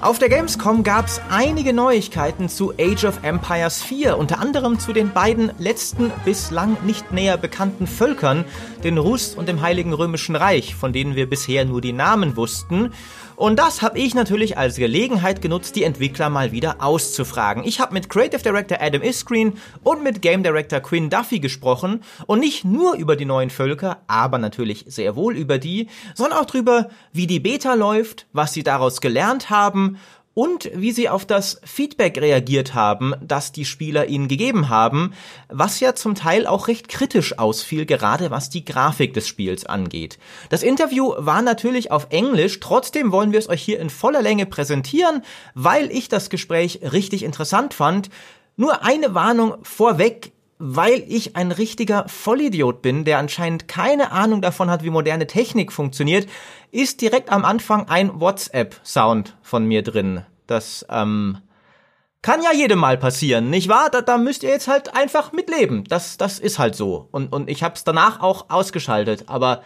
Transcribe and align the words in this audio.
Auf 0.00 0.20
der 0.20 0.28
Gamescom 0.28 0.84
gab 0.84 1.06
es 1.06 1.20
einige 1.28 1.72
Neuigkeiten 1.72 2.48
zu 2.48 2.72
Age 2.78 3.04
of 3.04 3.24
Empires 3.24 3.82
4, 3.82 4.16
unter 4.16 4.38
anderem 4.38 4.78
zu 4.78 4.92
den 4.92 5.12
beiden 5.12 5.50
letzten 5.58 6.12
bislang 6.24 6.76
nicht 6.84 7.10
näher 7.10 7.36
bekannten 7.36 7.88
Völkern, 7.88 8.44
den 8.84 8.96
Russ 8.96 9.34
und 9.34 9.48
dem 9.48 9.60
Heiligen 9.60 9.92
Römischen 9.92 10.36
Reich, 10.36 10.76
von 10.76 10.92
denen 10.92 11.16
wir 11.16 11.28
bisher 11.28 11.64
nur 11.64 11.80
die 11.80 11.92
Namen 11.92 12.36
wussten. 12.36 12.92
Und 13.38 13.56
das 13.60 13.82
habe 13.82 14.00
ich 14.00 14.16
natürlich 14.16 14.58
als 14.58 14.74
Gelegenheit 14.74 15.40
genutzt, 15.40 15.76
die 15.76 15.84
Entwickler 15.84 16.28
mal 16.28 16.50
wieder 16.50 16.82
auszufragen. 16.82 17.62
Ich 17.62 17.78
habe 17.78 17.94
mit 17.94 18.10
Creative 18.10 18.42
Director 18.42 18.78
Adam 18.80 19.00
Iskreen 19.00 19.52
und 19.84 20.02
mit 20.02 20.22
Game 20.22 20.42
Director 20.42 20.80
Quinn 20.80 21.08
Duffy 21.08 21.38
gesprochen 21.38 22.02
und 22.26 22.40
nicht 22.40 22.64
nur 22.64 22.96
über 22.96 23.14
die 23.14 23.26
neuen 23.26 23.50
Völker, 23.50 23.98
aber 24.08 24.38
natürlich 24.38 24.86
sehr 24.88 25.14
wohl 25.14 25.36
über 25.36 25.58
die, 25.58 25.86
sondern 26.16 26.40
auch 26.40 26.46
darüber, 26.46 26.88
wie 27.12 27.28
die 27.28 27.38
Beta 27.38 27.74
läuft, 27.74 28.26
was 28.32 28.54
sie 28.54 28.64
daraus 28.64 29.00
gelernt 29.00 29.50
haben 29.50 29.98
und 30.38 30.70
wie 30.72 30.92
sie 30.92 31.08
auf 31.08 31.26
das 31.26 31.60
Feedback 31.64 32.16
reagiert 32.20 32.72
haben, 32.72 33.12
das 33.20 33.50
die 33.50 33.64
Spieler 33.64 34.06
ihnen 34.06 34.28
gegeben 34.28 34.68
haben, 34.68 35.12
was 35.48 35.80
ja 35.80 35.96
zum 35.96 36.14
Teil 36.14 36.46
auch 36.46 36.68
recht 36.68 36.88
kritisch 36.88 37.40
ausfiel, 37.40 37.86
gerade 37.86 38.30
was 38.30 38.48
die 38.48 38.64
Grafik 38.64 39.14
des 39.14 39.26
Spiels 39.26 39.66
angeht. 39.66 40.16
Das 40.48 40.62
Interview 40.62 41.12
war 41.16 41.42
natürlich 41.42 41.90
auf 41.90 42.06
Englisch, 42.10 42.60
trotzdem 42.60 43.10
wollen 43.10 43.32
wir 43.32 43.40
es 43.40 43.48
euch 43.48 43.60
hier 43.60 43.80
in 43.80 43.90
voller 43.90 44.22
Länge 44.22 44.46
präsentieren, 44.46 45.22
weil 45.54 45.90
ich 45.90 46.08
das 46.08 46.30
Gespräch 46.30 46.82
richtig 46.92 47.24
interessant 47.24 47.74
fand. 47.74 48.08
Nur 48.54 48.84
eine 48.84 49.16
Warnung 49.16 49.56
vorweg, 49.64 50.30
weil 50.58 51.04
ich 51.06 51.36
ein 51.36 51.52
richtiger 51.52 52.08
Vollidiot 52.08 52.82
bin, 52.82 53.04
der 53.04 53.18
anscheinend 53.18 53.68
keine 53.68 54.12
Ahnung 54.12 54.42
davon 54.42 54.70
hat, 54.70 54.82
wie 54.82 54.90
moderne 54.90 55.26
Technik 55.26 55.72
funktioniert, 55.72 56.28
ist 56.70 57.00
direkt 57.00 57.30
am 57.30 57.44
Anfang 57.44 57.88
ein 57.88 58.20
WhatsApp-Sound 58.20 59.36
von 59.42 59.64
mir 59.64 59.82
drin. 59.82 60.24
Das 60.46 60.84
ähm, 60.90 61.38
kann 62.22 62.42
ja 62.42 62.52
jedem 62.52 62.80
mal 62.80 62.98
passieren, 62.98 63.50
nicht 63.50 63.68
wahr? 63.68 63.90
Da, 63.90 64.02
da 64.02 64.18
müsst 64.18 64.42
ihr 64.42 64.50
jetzt 64.50 64.68
halt 64.68 64.94
einfach 64.94 65.32
mitleben. 65.32 65.84
Das, 65.84 66.16
das 66.16 66.38
ist 66.38 66.58
halt 66.58 66.74
so. 66.74 67.08
Und, 67.12 67.32
und 67.32 67.48
ich 67.48 67.62
hab's 67.62 67.84
danach 67.84 68.20
auch 68.20 68.50
ausgeschaltet. 68.50 69.24
Aber 69.28 69.62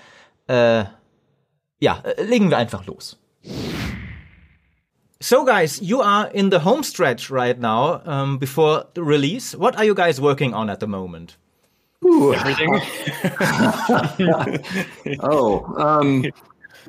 äh, 0.48 0.84
ja, 1.80 2.02
äh, 2.04 2.22
legen 2.22 2.50
wir 2.50 2.58
einfach 2.58 2.84
los. 2.86 3.18
So, 5.22 5.44
guys, 5.44 5.80
you 5.80 6.00
are 6.00 6.26
in 6.30 6.50
the 6.50 6.58
home 6.58 6.82
stretch 6.82 7.30
right 7.30 7.56
now 7.56 8.02
um, 8.04 8.38
before 8.38 8.86
the 8.94 9.04
release. 9.04 9.54
What 9.54 9.76
are 9.76 9.84
you 9.84 9.94
guys 9.94 10.20
working 10.20 10.52
on 10.52 10.68
at 10.68 10.80
the 10.80 10.88
moment? 10.88 11.36
Ooh. 12.04 12.34
Everything. 12.34 12.80
oh, 15.20 15.64
um, 15.78 16.24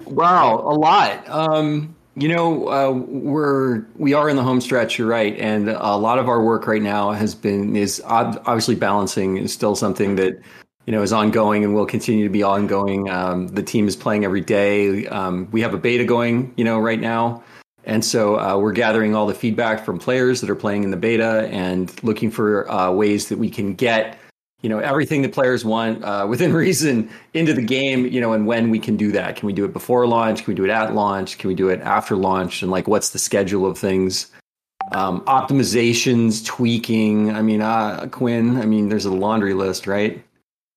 wow, 0.06 0.56
a 0.56 0.74
lot. 0.74 1.30
Um, 1.30 1.96
you 2.16 2.28
know, 2.28 2.70
uh, 2.70 2.92
we're 2.92 3.86
we 3.98 4.16
are 4.16 4.28
in 4.30 4.36
the 4.36 4.42
home 4.42 4.62
stretch. 4.62 4.98
You're 4.98 5.08
right, 5.08 5.38
and 5.38 5.70
a 5.70 5.96
lot 5.96 6.18
of 6.18 6.28
our 6.28 6.44
work 6.44 6.66
right 6.66 6.82
now 6.82 7.12
has 7.12 7.36
been 7.36 7.76
is 7.76 8.02
obviously 8.04 8.74
balancing 8.74 9.38
is 9.38 9.54
still 9.54 9.76
something 9.76 10.16
that 10.16 10.42
you 10.88 10.92
know 10.92 11.04
is 11.04 11.14
ongoing 11.14 11.64
and 11.64 11.76
will 11.76 11.86
continue 11.86 12.24
to 12.24 12.32
be 12.32 12.42
ongoing. 12.42 13.12
Um, 13.12 13.50
the 13.50 13.62
team 13.62 13.88
is 13.88 13.96
playing 13.96 14.26
every 14.26 14.42
day. 14.42 15.06
Um, 15.06 15.50
we 15.52 15.62
have 15.62 15.76
a 15.76 15.78
beta 15.78 16.04
going, 16.04 16.52
you 16.58 16.64
know, 16.64 16.80
right 16.80 17.00
now. 17.00 17.44
And 17.86 18.04
so 18.04 18.40
uh, 18.40 18.58
we're 18.58 18.72
gathering 18.72 19.16
all 19.16 19.28
the 19.28 19.34
feedback 19.34 19.84
from 19.84 20.00
players 20.00 20.42
that 20.42 20.50
are 20.50 20.56
playing 20.56 20.84
in 20.84 20.92
the 20.92 20.98
beta 20.98 21.48
and 21.52 21.92
looking 22.04 22.32
for 22.32 22.70
uh, 22.72 22.92
ways 22.92 23.30
that 23.30 23.38
we 23.38 23.50
can 23.50 23.74
get, 23.74 24.18
you 24.62 24.70
know, 24.70 24.80
everything 24.80 25.22
the 25.22 25.30
players 25.30 25.66
want 25.66 26.04
uh, 26.04 26.26
within 26.30 26.54
reason 26.54 27.10
into 27.34 27.54
the 27.54 27.62
game, 27.62 28.06
you 28.06 28.22
know, 28.22 28.34
and 28.34 28.48
when 28.48 28.70
we 28.70 28.80
can 28.80 28.96
do 28.96 29.12
that. 29.12 29.36
Can 29.36 29.48
we 29.48 29.54
do 29.54 29.66
it 29.66 29.74
before 29.74 30.08
launch? 30.08 30.44
Can 30.44 30.52
we 30.52 30.56
do 30.56 30.64
it 30.64 30.70
at 30.70 30.96
launch? 30.96 31.38
Can 31.38 31.50
we 31.50 31.56
do 31.56 31.70
it 31.70 31.82
after 31.82 32.16
launch? 32.16 32.62
And 32.62 32.72
like, 32.72 32.88
what's 32.88 33.10
the 33.10 33.20
schedule 33.20 33.66
of 33.66 33.78
things? 33.78 34.32
Um, 34.92 35.22
optimizations, 35.22 36.46
tweaking. 36.46 37.32
I 37.32 37.42
mean, 37.42 37.62
uh, 37.62 38.08
Quinn. 38.12 38.58
I 38.58 38.66
mean, 38.66 38.90
there's 38.90 39.06
a 39.06 39.14
laundry 39.14 39.54
list, 39.54 39.88
right? 39.88 40.24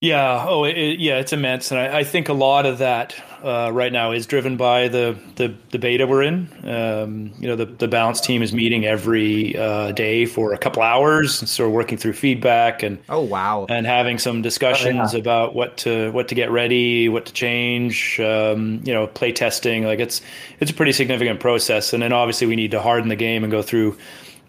Yeah. 0.06 0.46
Oh, 0.48 0.64
it, 0.64 1.00
yeah. 1.00 1.18
It's 1.18 1.32
immense, 1.32 1.70
and 1.72 1.80
I, 1.80 1.98
I, 1.98 2.04
think 2.04 2.28
a 2.28 2.32
lot 2.32 2.64
of 2.64 2.78
that 2.78 3.14
uh, 3.42 3.70
right 3.72 3.92
now 3.92 4.12
is 4.12 4.26
driven 4.26 4.56
by 4.56 4.86
the 4.86 5.18
the, 5.34 5.54
the 5.70 5.78
beta 5.78 6.06
we're 6.06 6.22
in. 6.22 6.48
Um, 6.62 7.32
you 7.40 7.48
know, 7.48 7.56
the 7.56 7.66
the 7.66 7.88
balance 7.88 8.20
team 8.20 8.40
is 8.40 8.52
meeting 8.52 8.86
every 8.86 9.56
uh, 9.56 9.90
day 9.92 10.24
for 10.26 10.52
a 10.52 10.58
couple 10.58 10.82
hours, 10.82 11.40
and 11.40 11.48
so 11.48 11.68
we're 11.68 11.74
working 11.74 11.98
through 11.98 12.12
feedback 12.12 12.84
and 12.84 12.98
oh 13.08 13.20
wow, 13.20 13.66
and 13.68 13.84
having 13.84 14.18
some 14.18 14.42
discussions 14.42 15.12
oh, 15.12 15.16
yeah. 15.16 15.20
about 15.20 15.54
what 15.56 15.76
to 15.78 16.12
what 16.12 16.28
to 16.28 16.36
get 16.36 16.52
ready, 16.52 17.08
what 17.08 17.26
to 17.26 17.32
change. 17.32 18.20
Um, 18.20 18.82
you 18.84 18.94
know, 18.94 19.08
play 19.08 19.32
testing. 19.32 19.84
Like 19.84 19.98
it's 19.98 20.20
it's 20.60 20.70
a 20.70 20.74
pretty 20.74 20.92
significant 20.92 21.40
process, 21.40 21.92
and 21.92 22.02
then 22.02 22.12
obviously 22.12 22.46
we 22.46 22.54
need 22.54 22.70
to 22.70 22.80
harden 22.80 23.08
the 23.08 23.16
game 23.16 23.42
and 23.42 23.50
go 23.50 23.62
through 23.62 23.98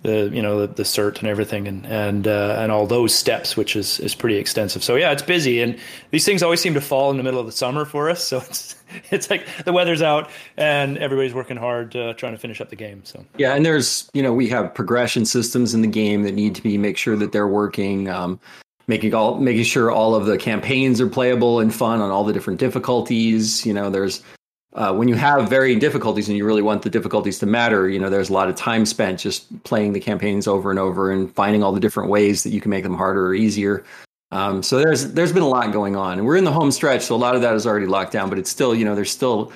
the 0.04 0.30
you 0.34 0.42
know 0.42 0.62
the, 0.62 0.68
the 0.68 0.84
cert 0.84 1.20
and 1.20 1.28
everything 1.28 1.68
and 1.68 1.86
and 1.86 2.28
uh, 2.28 2.58
and 2.60 2.72
all 2.72 2.88
those 2.88 3.14
steps, 3.14 3.58
which 3.58 3.76
is 3.76 4.00
is 4.00 4.16
pretty 4.16 4.38
extensive. 4.38 4.84
So 4.84 4.96
yeah, 4.96 5.12
it's 5.12 5.24
busy, 5.24 5.62
and 5.62 5.78
these 6.12 6.26
things 6.26 6.44
always 6.44 6.62
seem 6.62 6.74
to 6.74 6.82
fall 6.82 7.12
in 7.12 7.18
the 7.18 7.24
middle 7.24 7.40
of 7.40 7.46
the 7.46 7.52
summer 7.52 7.86
for 7.86 8.10
us. 8.10 8.24
So 8.24 8.38
it's 8.50 8.76
it's 9.12 9.30
like 9.30 9.46
the 9.66 9.74
weather's 9.74 10.02
out 10.02 10.30
and 10.56 10.98
everybody's 10.98 11.34
working 11.34 11.58
hard 11.58 11.96
uh, 11.96 12.14
trying 12.14 12.34
to 12.34 12.40
finish 12.40 12.62
up 12.62 12.70
the 12.70 12.76
game. 12.76 13.04
So 13.04 13.26
yeah, 13.38 13.56
and 13.56 13.66
there's 13.66 14.10
you 14.14 14.24
know 14.24 14.34
we 14.34 14.48
have 14.50 14.74
progression 14.74 15.26
systems 15.26 15.74
in 15.74 15.82
the 15.82 15.88
game 15.88 16.24
that 16.24 16.34
need 16.34 16.56
to 16.56 16.64
be 16.64 16.78
make 16.78 16.98
sure 16.98 17.16
that 17.16 17.32
they're 17.32 17.48
working. 17.48 18.10
Um, 18.10 18.40
making 18.88 19.14
all 19.14 19.38
making 19.38 19.64
sure 19.64 19.92
all 19.92 20.16
of 20.16 20.26
the 20.26 20.38
campaigns 20.38 21.02
are 21.02 21.10
playable 21.10 21.60
and 21.60 21.76
fun 21.76 22.00
on 22.00 22.10
all 22.10 22.24
the 22.24 22.32
different 22.32 22.58
difficulties 22.58 23.66
you 23.66 23.74
know 23.74 23.90
there's 23.90 24.24
uh, 24.74 24.94
when 24.94 25.08
you 25.08 25.16
have 25.16 25.50
varying 25.50 25.80
difficulties 25.80 26.28
and 26.28 26.38
you 26.38 26.46
really 26.46 26.62
want 26.62 26.82
the 26.82 26.90
difficulties 26.90 27.40
to 27.40 27.46
matter, 27.46 27.90
you 27.90 28.00
know, 28.00 28.10
there's 28.10 28.30
a 28.30 28.34
lot 28.34 28.50
of 28.50 28.56
time 28.56 28.86
spent 28.86 29.20
just 29.20 29.64
playing 29.64 29.94
the 29.94 30.00
campaigns 30.00 30.48
over 30.48 30.70
and 30.70 30.80
over 30.80 31.12
and 31.12 31.34
finding 31.34 31.64
all 31.64 31.72
the 31.72 31.80
different 31.80 32.10
ways 32.10 32.44
that 32.44 32.52
you 32.52 32.62
can 32.62 32.70
make 32.70 32.84
them 32.84 32.96
harder 32.96 33.28
or 33.28 33.34
easier. 33.34 33.84
Um, 34.32 34.62
so 34.62 34.78
there's 34.78 35.14
there's 35.14 35.32
been 35.32 35.44
a 35.44 35.48
lot 35.48 35.72
going 35.72 35.96
on, 35.96 36.18
and 36.18 36.28
we're 36.28 36.36
in 36.36 36.44
the 36.44 36.52
home 36.52 36.72
stretch, 36.72 37.04
so 37.04 37.16
a 37.16 37.18
lot 37.18 37.36
of 37.36 37.42
that 37.42 37.56
is 37.56 37.66
already 37.66 37.86
locked 37.86 38.12
down. 38.12 38.30
But 38.30 38.38
it's 38.40 38.50
still, 38.50 38.76
you 38.76 38.84
know, 38.84 38.94
there's 38.94 39.12
still 39.12 39.54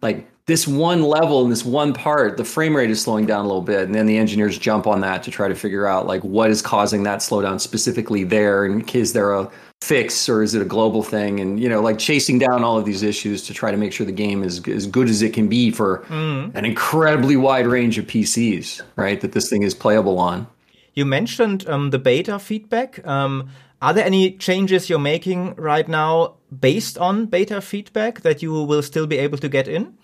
like 0.00 0.26
this 0.46 0.66
one 0.66 1.02
level 1.02 1.42
and 1.42 1.50
this 1.50 1.64
one 1.64 1.92
part, 1.92 2.36
the 2.36 2.44
frame 2.44 2.74
rate 2.74 2.88
is 2.88 3.02
slowing 3.02 3.26
down 3.26 3.44
a 3.44 3.48
little 3.48 3.62
bit, 3.62 3.82
and 3.82 3.94
then 3.94 4.06
the 4.06 4.16
engineers 4.16 4.58
jump 4.58 4.86
on 4.86 5.00
that 5.00 5.22
to 5.24 5.30
try 5.30 5.48
to 5.48 5.54
figure 5.54 5.86
out 5.86 6.06
like 6.06 6.22
what 6.22 6.50
is 6.50 6.62
causing 6.62 7.02
that 7.02 7.18
slowdown 7.18 7.60
specifically 7.60 8.24
there, 8.24 8.64
and 8.64 8.88
is 8.94 9.12
there 9.12 9.34
a 9.34 9.50
fix 9.86 10.28
or 10.28 10.42
is 10.42 10.52
it 10.54 10.60
a 10.60 10.64
global 10.64 11.02
thing? 11.02 11.38
And 11.38 11.60
you 11.60 11.68
know 11.68 11.80
like 11.80 11.98
chasing 11.98 12.38
down 12.38 12.64
all 12.64 12.76
of 12.76 12.84
these 12.84 13.02
issues 13.02 13.42
to 13.46 13.54
try 13.54 13.70
to 13.70 13.76
make 13.76 13.92
sure 13.92 14.04
the 14.04 14.12
game 14.26 14.42
is 14.42 14.66
as 14.68 14.86
good 14.86 15.08
as 15.08 15.22
it 15.22 15.32
can 15.32 15.48
be 15.48 15.70
for 15.70 16.04
mm. 16.08 16.54
an 16.54 16.64
incredibly 16.64 17.36
wide 17.36 17.66
range 17.66 17.96
of 17.98 18.06
PCs 18.06 18.82
right 18.96 19.20
that 19.20 19.32
this 19.32 19.48
thing 19.48 19.62
is 19.62 19.74
playable 19.74 20.18
on. 20.18 20.46
You 20.94 21.04
mentioned 21.04 21.68
um, 21.68 21.90
the 21.90 21.98
beta 21.98 22.38
feedback. 22.38 23.06
Um, 23.06 23.50
are 23.80 23.92
there 23.92 24.04
any 24.04 24.32
changes 24.32 24.88
you're 24.88 24.98
making 24.98 25.54
right 25.56 25.86
now 25.86 26.36
based 26.50 26.98
on 26.98 27.26
beta 27.26 27.60
feedback 27.60 28.22
that 28.22 28.42
you 28.42 28.50
will 28.52 28.82
still 28.82 29.06
be 29.06 29.18
able 29.18 29.38
to 29.38 29.48
get 29.48 29.68
in? 29.68 29.94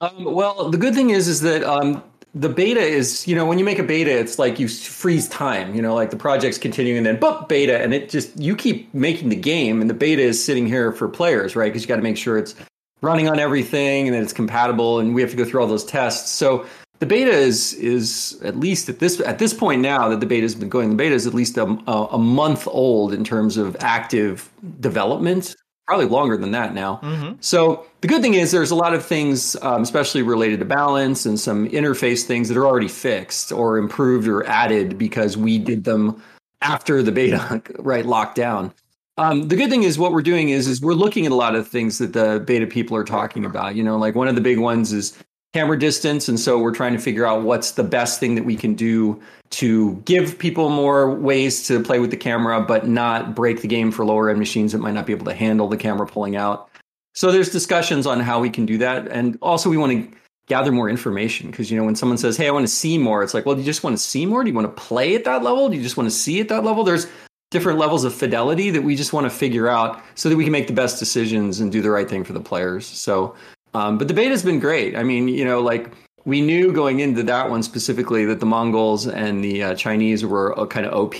Um, 0.00 0.24
well 0.24 0.70
the 0.70 0.78
good 0.78 0.94
thing 0.94 1.10
is 1.10 1.28
is 1.28 1.40
that 1.42 1.62
um, 1.62 2.02
the 2.34 2.48
beta 2.48 2.80
is, 2.80 3.26
you 3.26 3.34
know, 3.34 3.44
when 3.44 3.58
you 3.58 3.64
make 3.64 3.78
a 3.78 3.82
beta, 3.82 4.10
it's 4.10 4.38
like 4.38 4.60
you 4.60 4.68
freeze 4.68 5.28
time, 5.28 5.74
you 5.74 5.82
know, 5.82 5.94
like 5.94 6.10
the 6.10 6.16
project's 6.16 6.58
continuing 6.58 6.98
and 6.98 7.06
then 7.06 7.18
boop 7.18 7.48
beta, 7.48 7.80
and 7.82 7.92
it 7.92 8.08
just 8.08 8.38
you 8.38 8.54
keep 8.54 8.92
making 8.94 9.30
the 9.30 9.36
game, 9.36 9.80
and 9.80 9.90
the 9.90 9.94
beta 9.94 10.22
is 10.22 10.42
sitting 10.42 10.66
here 10.66 10.92
for 10.92 11.08
players, 11.08 11.56
right? 11.56 11.72
Because 11.72 11.82
you 11.82 11.88
got 11.88 11.96
to 11.96 12.02
make 12.02 12.16
sure 12.16 12.38
it's 12.38 12.54
running 13.00 13.28
on 13.28 13.38
everything 13.38 14.06
and 14.06 14.14
that 14.14 14.22
it's 14.22 14.32
compatible, 14.32 15.00
and 15.00 15.14
we 15.14 15.20
have 15.20 15.30
to 15.30 15.36
go 15.36 15.44
through 15.44 15.60
all 15.60 15.66
those 15.66 15.84
tests. 15.84 16.30
So 16.30 16.66
the 17.00 17.06
beta 17.06 17.30
is 17.30 17.74
is 17.74 18.40
at 18.44 18.56
least 18.56 18.88
at 18.88 19.00
this 19.00 19.20
at 19.20 19.38
this 19.38 19.52
point 19.52 19.80
now 19.80 20.08
that 20.08 20.20
the 20.20 20.26
beta 20.26 20.42
has 20.42 20.54
been 20.54 20.68
going, 20.68 20.90
the 20.90 20.96
beta 20.96 21.14
is 21.14 21.26
at 21.26 21.34
least 21.34 21.56
a, 21.56 21.64
a 21.64 22.18
month 22.18 22.68
old 22.68 23.12
in 23.12 23.24
terms 23.24 23.56
of 23.56 23.76
active 23.80 24.50
development 24.78 25.56
probably 25.90 26.06
longer 26.06 26.36
than 26.36 26.52
that 26.52 26.72
now. 26.72 27.00
Mm-hmm. 27.02 27.32
So 27.40 27.84
the 28.00 28.06
good 28.06 28.22
thing 28.22 28.34
is 28.34 28.52
there's 28.52 28.70
a 28.70 28.76
lot 28.76 28.94
of 28.94 29.04
things, 29.04 29.56
um, 29.60 29.82
especially 29.82 30.22
related 30.22 30.60
to 30.60 30.64
balance 30.64 31.26
and 31.26 31.38
some 31.38 31.68
interface 31.68 32.22
things 32.22 32.48
that 32.48 32.56
are 32.56 32.64
already 32.64 32.86
fixed 32.86 33.50
or 33.50 33.76
improved 33.76 34.28
or 34.28 34.46
added 34.46 34.98
because 34.98 35.36
we 35.36 35.58
did 35.58 35.82
them 35.82 36.22
after 36.60 37.02
the 37.02 37.10
beta 37.10 37.60
right 37.80 38.06
locked 38.06 38.36
down. 38.36 38.72
Um, 39.16 39.48
the 39.48 39.56
good 39.56 39.68
thing 39.68 39.82
is 39.82 39.98
what 39.98 40.12
we're 40.12 40.22
doing 40.22 40.50
is 40.50 40.68
is 40.68 40.80
we're 40.80 40.94
looking 40.94 41.26
at 41.26 41.32
a 41.32 41.34
lot 41.34 41.56
of 41.56 41.66
things 41.66 41.98
that 41.98 42.12
the 42.12 42.38
beta 42.38 42.68
people 42.68 42.96
are 42.96 43.02
talking 43.02 43.44
about. 43.44 43.74
You 43.74 43.82
know, 43.82 43.98
like 43.98 44.14
one 44.14 44.28
of 44.28 44.36
the 44.36 44.40
big 44.40 44.60
ones 44.60 44.92
is 44.92 45.18
camera 45.52 45.78
distance, 45.78 46.28
and 46.28 46.38
so 46.38 46.58
we're 46.58 46.74
trying 46.74 46.92
to 46.92 46.98
figure 46.98 47.26
out 47.26 47.42
what's 47.42 47.72
the 47.72 47.82
best 47.82 48.20
thing 48.20 48.34
that 48.36 48.44
we 48.44 48.56
can 48.56 48.74
do 48.74 49.20
to 49.50 49.94
give 50.04 50.38
people 50.38 50.68
more 50.70 51.12
ways 51.12 51.66
to 51.66 51.82
play 51.82 51.98
with 51.98 52.10
the 52.10 52.16
camera, 52.16 52.60
but 52.60 52.86
not 52.86 53.34
break 53.34 53.62
the 53.62 53.68
game 53.68 53.90
for 53.90 54.04
lower 54.04 54.30
end 54.30 54.38
machines 54.38 54.72
that 54.72 54.78
might 54.78 54.94
not 54.94 55.06
be 55.06 55.12
able 55.12 55.26
to 55.26 55.34
handle 55.34 55.68
the 55.68 55.76
camera 55.76 56.06
pulling 56.06 56.36
out. 56.36 56.68
So 57.14 57.32
there's 57.32 57.50
discussions 57.50 58.06
on 58.06 58.20
how 58.20 58.40
we 58.40 58.50
can 58.50 58.64
do 58.64 58.78
that, 58.78 59.08
and 59.08 59.36
also 59.42 59.68
we 59.68 59.76
want 59.76 59.92
to 59.92 60.16
gather 60.46 60.72
more 60.72 60.88
information 60.88 61.50
because 61.50 61.70
you 61.70 61.78
know 61.78 61.84
when 61.84 61.96
someone 61.96 62.18
says, 62.18 62.36
"Hey, 62.36 62.48
I 62.48 62.50
want 62.52 62.66
to 62.66 62.72
see 62.72 62.98
more," 62.98 63.22
it's 63.22 63.34
like, 63.34 63.46
well, 63.46 63.56
do 63.56 63.60
you 63.60 63.66
just 63.66 63.82
want 63.82 63.96
to 63.96 64.02
see 64.02 64.26
more? 64.26 64.44
Do 64.44 64.50
you 64.50 64.54
want 64.54 64.74
to 64.74 64.82
play 64.82 65.14
at 65.14 65.24
that 65.24 65.42
level? 65.42 65.68
Do 65.68 65.76
you 65.76 65.82
just 65.82 65.96
want 65.96 66.08
to 66.08 66.14
see 66.14 66.40
at 66.40 66.48
that 66.48 66.64
level? 66.64 66.84
There's 66.84 67.08
different 67.50 67.80
levels 67.80 68.04
of 68.04 68.14
fidelity 68.14 68.70
that 68.70 68.82
we 68.82 68.94
just 68.94 69.12
want 69.12 69.24
to 69.24 69.30
figure 69.30 69.68
out 69.68 70.00
so 70.14 70.28
that 70.28 70.36
we 70.36 70.44
can 70.44 70.52
make 70.52 70.68
the 70.68 70.72
best 70.72 71.00
decisions 71.00 71.58
and 71.58 71.72
do 71.72 71.82
the 71.82 71.90
right 71.90 72.08
thing 72.08 72.22
for 72.22 72.32
the 72.32 72.40
players. 72.40 72.86
So, 72.86 73.34
um, 73.74 73.98
but 73.98 74.08
the 74.08 74.14
beta's 74.14 74.42
been 74.42 74.60
great. 74.60 74.96
I 74.96 75.02
mean, 75.02 75.28
you 75.28 75.44
know, 75.44 75.60
like 75.60 75.90
we 76.24 76.40
knew 76.40 76.72
going 76.72 77.00
into 77.00 77.22
that 77.24 77.50
one 77.50 77.62
specifically 77.62 78.24
that 78.26 78.40
the 78.40 78.46
Mongols 78.46 79.06
and 79.06 79.42
the 79.42 79.62
uh, 79.62 79.74
Chinese 79.74 80.24
were 80.24 80.58
uh, 80.58 80.66
kind 80.66 80.86
of 80.86 80.92
OP, 80.92 81.14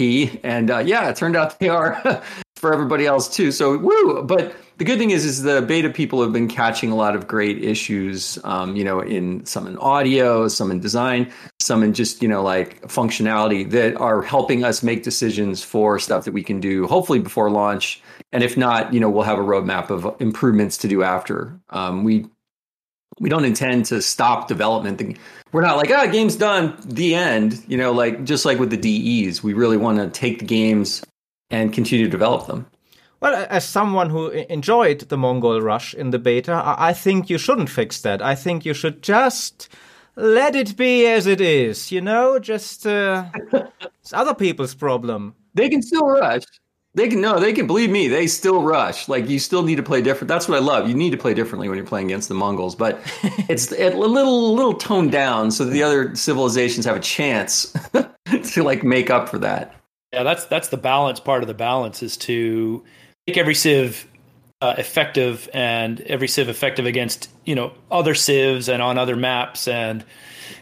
and 0.44 0.70
uh, 0.70 0.78
yeah, 0.78 1.08
it 1.08 1.16
turned 1.16 1.36
out 1.36 1.58
they 1.58 1.68
are 1.68 2.22
for 2.56 2.72
everybody 2.72 3.06
else 3.06 3.34
too. 3.34 3.52
So 3.52 3.78
woo! 3.78 4.22
But 4.22 4.54
the 4.78 4.84
good 4.84 4.98
thing 4.98 5.10
is, 5.10 5.24
is 5.24 5.42
the 5.42 5.62
beta 5.62 5.90
people 5.90 6.22
have 6.22 6.32
been 6.32 6.48
catching 6.48 6.90
a 6.90 6.94
lot 6.94 7.14
of 7.14 7.26
great 7.26 7.62
issues. 7.62 8.38
Um, 8.44 8.76
you 8.76 8.84
know, 8.84 9.00
in 9.00 9.44
some 9.46 9.66
in 9.66 9.76
audio, 9.78 10.48
some 10.48 10.70
in 10.70 10.80
design, 10.80 11.32
some 11.60 11.82
in 11.82 11.94
just 11.94 12.22
you 12.22 12.28
know 12.28 12.42
like 12.42 12.82
functionality 12.82 13.68
that 13.70 13.96
are 13.96 14.22
helping 14.22 14.64
us 14.64 14.82
make 14.82 15.02
decisions 15.02 15.62
for 15.62 15.98
stuff 15.98 16.24
that 16.24 16.32
we 16.32 16.42
can 16.42 16.60
do 16.60 16.86
hopefully 16.86 17.18
before 17.18 17.50
launch. 17.50 18.02
And 18.32 18.44
if 18.44 18.56
not, 18.56 18.94
you 18.94 19.00
know, 19.00 19.10
we'll 19.10 19.24
have 19.24 19.38
a 19.38 19.42
roadmap 19.42 19.90
of 19.90 20.14
improvements 20.20 20.78
to 20.78 20.88
do 20.88 21.02
after. 21.02 21.58
Um, 21.70 22.04
we 22.04 22.26
we 23.20 23.28
don't 23.28 23.44
intend 23.44 23.84
to 23.86 24.02
stop 24.02 24.48
development. 24.48 25.18
We're 25.52 25.60
not 25.60 25.76
like, 25.76 25.90
ah, 25.90 26.04
oh, 26.06 26.10
game's 26.10 26.36
done, 26.36 26.76
the 26.84 27.14
end. 27.14 27.62
You 27.68 27.76
know, 27.76 27.92
like 27.92 28.24
just 28.24 28.44
like 28.44 28.58
with 28.58 28.70
the 28.70 28.76
DEs, 28.76 29.42
we 29.42 29.52
really 29.52 29.76
want 29.76 29.98
to 29.98 30.08
take 30.08 30.40
the 30.40 30.44
games 30.44 31.02
and 31.50 31.72
continue 31.72 32.06
to 32.06 32.10
develop 32.10 32.46
them. 32.46 32.66
Well, 33.20 33.46
as 33.50 33.68
someone 33.68 34.08
who 34.08 34.30
enjoyed 34.30 35.00
the 35.00 35.18
Mongol 35.18 35.60
Rush 35.60 35.92
in 35.92 36.10
the 36.10 36.18
beta, 36.18 36.62
I 36.64 36.94
think 36.94 37.28
you 37.28 37.36
shouldn't 37.36 37.68
fix 37.68 38.00
that. 38.00 38.22
I 38.22 38.34
think 38.34 38.64
you 38.64 38.72
should 38.72 39.02
just 39.02 39.68
let 40.16 40.56
it 40.56 40.74
be 40.76 41.06
as 41.06 41.26
it 41.26 41.40
is. 41.40 41.92
You 41.92 42.00
know, 42.00 42.38
just 42.38 42.86
uh, 42.86 43.26
it's 44.00 44.14
other 44.14 44.34
people's 44.34 44.74
problem. 44.74 45.34
They 45.52 45.68
can 45.68 45.82
still 45.82 46.06
rush. 46.06 46.44
They 47.00 47.08
can 47.08 47.22
no, 47.22 47.40
they 47.40 47.54
can 47.54 47.66
believe 47.66 47.88
me. 47.88 48.08
They 48.08 48.26
still 48.26 48.60
rush. 48.60 49.08
Like 49.08 49.26
you 49.26 49.38
still 49.38 49.62
need 49.62 49.76
to 49.76 49.82
play 49.82 50.02
different. 50.02 50.28
That's 50.28 50.46
what 50.46 50.56
I 50.56 50.60
love. 50.60 50.86
You 50.86 50.94
need 50.94 51.12
to 51.12 51.16
play 51.16 51.32
differently 51.32 51.66
when 51.66 51.78
you're 51.78 51.86
playing 51.86 52.08
against 52.08 52.28
the 52.28 52.34
Mongols, 52.34 52.74
but 52.74 53.00
it's 53.48 53.72
a 53.72 53.88
little 53.96 54.54
little 54.54 54.74
toned 54.74 55.10
down 55.10 55.50
so 55.50 55.64
the 55.64 55.82
other 55.82 56.14
civilizations 56.14 56.84
have 56.84 56.96
a 56.96 57.00
chance 57.00 57.74
to 58.52 58.62
like 58.62 58.84
make 58.84 59.08
up 59.08 59.30
for 59.30 59.38
that. 59.38 59.74
Yeah, 60.12 60.24
that's 60.24 60.44
that's 60.44 60.68
the 60.68 60.76
balance. 60.76 61.20
Part 61.20 61.42
of 61.42 61.48
the 61.48 61.54
balance 61.54 62.02
is 62.02 62.18
to 62.18 62.84
make 63.26 63.38
every 63.38 63.54
civ 63.54 64.06
uh, 64.60 64.74
effective 64.76 65.48
and 65.54 66.02
every 66.02 66.28
civ 66.28 66.50
effective 66.50 66.84
against 66.84 67.30
you 67.46 67.54
know 67.54 67.72
other 67.90 68.14
civs 68.14 68.68
and 68.68 68.82
on 68.82 68.98
other 68.98 69.16
maps 69.16 69.66
and 69.66 70.04